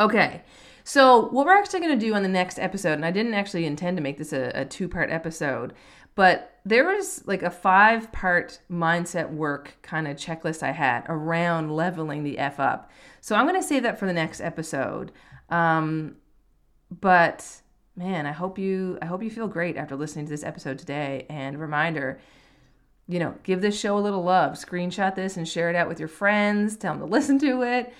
Okay. 0.00 0.42
So, 0.82 1.28
what 1.28 1.46
we're 1.46 1.56
actually 1.56 1.80
going 1.80 1.98
to 1.98 2.06
do 2.06 2.14
on 2.14 2.22
the 2.22 2.28
next 2.28 2.58
episode, 2.58 2.94
and 2.94 3.06
I 3.06 3.10
didn't 3.10 3.34
actually 3.34 3.64
intend 3.64 3.96
to 3.96 4.02
make 4.02 4.18
this 4.18 4.32
a, 4.32 4.50
a 4.54 4.64
two 4.64 4.88
part 4.88 5.10
episode, 5.10 5.72
but 6.14 6.58
there 6.64 6.84
was 6.84 7.26
like 7.26 7.42
a 7.42 7.50
five 7.50 8.10
part 8.12 8.60
mindset 8.70 9.30
work 9.30 9.76
kind 9.82 10.08
of 10.08 10.16
checklist 10.16 10.62
I 10.62 10.72
had 10.72 11.04
around 11.08 11.74
leveling 11.74 12.24
the 12.24 12.38
F 12.38 12.58
up. 12.58 12.90
So, 13.20 13.36
I'm 13.36 13.46
going 13.46 13.60
to 13.60 13.66
save 13.66 13.82
that 13.82 13.98
for 13.98 14.06
the 14.06 14.12
next 14.12 14.40
episode. 14.40 15.12
Um, 15.50 16.16
but 16.90 17.60
man, 17.96 18.26
I 18.26 18.32
hope 18.32 18.58
you 18.58 18.98
I 19.02 19.06
hope 19.06 19.22
you 19.22 19.30
feel 19.30 19.48
great 19.48 19.76
after 19.76 19.96
listening 19.96 20.26
to 20.26 20.30
this 20.30 20.44
episode 20.44 20.78
today. 20.78 21.26
And 21.28 21.58
reminder, 21.58 22.20
you 23.08 23.18
know, 23.18 23.34
give 23.42 23.60
this 23.60 23.78
show 23.78 23.98
a 23.98 24.00
little 24.00 24.22
love. 24.22 24.54
Screenshot 24.54 25.14
this 25.14 25.36
and 25.36 25.48
share 25.48 25.70
it 25.70 25.76
out 25.76 25.88
with 25.88 25.98
your 25.98 26.08
friends. 26.08 26.76
Tell 26.76 26.94
them 26.94 27.00
to 27.00 27.06
listen 27.06 27.38
to 27.40 27.62
it 27.62 27.92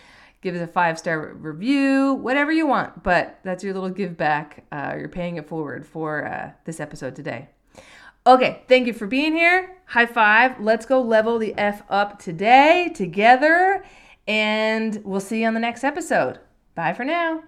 give 0.45 0.55
us 0.55 0.61
a 0.61 0.67
five 0.67 0.99
star 0.99 1.33
review, 1.33 2.13
whatever 2.13 2.53
you 2.53 2.67
want. 2.67 3.03
But 3.03 3.41
that's 3.43 3.65
your 3.65 3.75
little 3.75 3.89
give 3.89 4.17
back. 4.17 4.67
Uh, 4.71 4.95
you're 4.97 5.09
paying 5.09 5.37
it 5.37 5.49
forward 5.49 5.85
for 5.85 6.25
uh, 6.25 6.53
this 6.67 6.79
episode 6.79 7.17
today. 7.17 7.49
Okay, 8.27 8.63
thank 8.69 8.87
you 8.87 8.95
for 8.95 9.07
being 9.07 9.35
here. 9.35 9.77
High 9.87 10.07
five. 10.07 10.59
Let's 10.59 10.87
go 10.87 11.03
level 11.03 11.39
the 11.39 11.55
F 11.59 11.83
up 11.91 12.19
today 12.19 12.91
together. 12.95 13.85
And 14.27 15.03
we'll 15.05 15.21
see 15.21 15.43
you 15.43 15.47
on 15.47 15.53
the 15.53 15.61
next 15.61 15.85
episode. 15.85 16.41
Bye 16.75 16.95
for 16.95 17.05
now. 17.05 17.43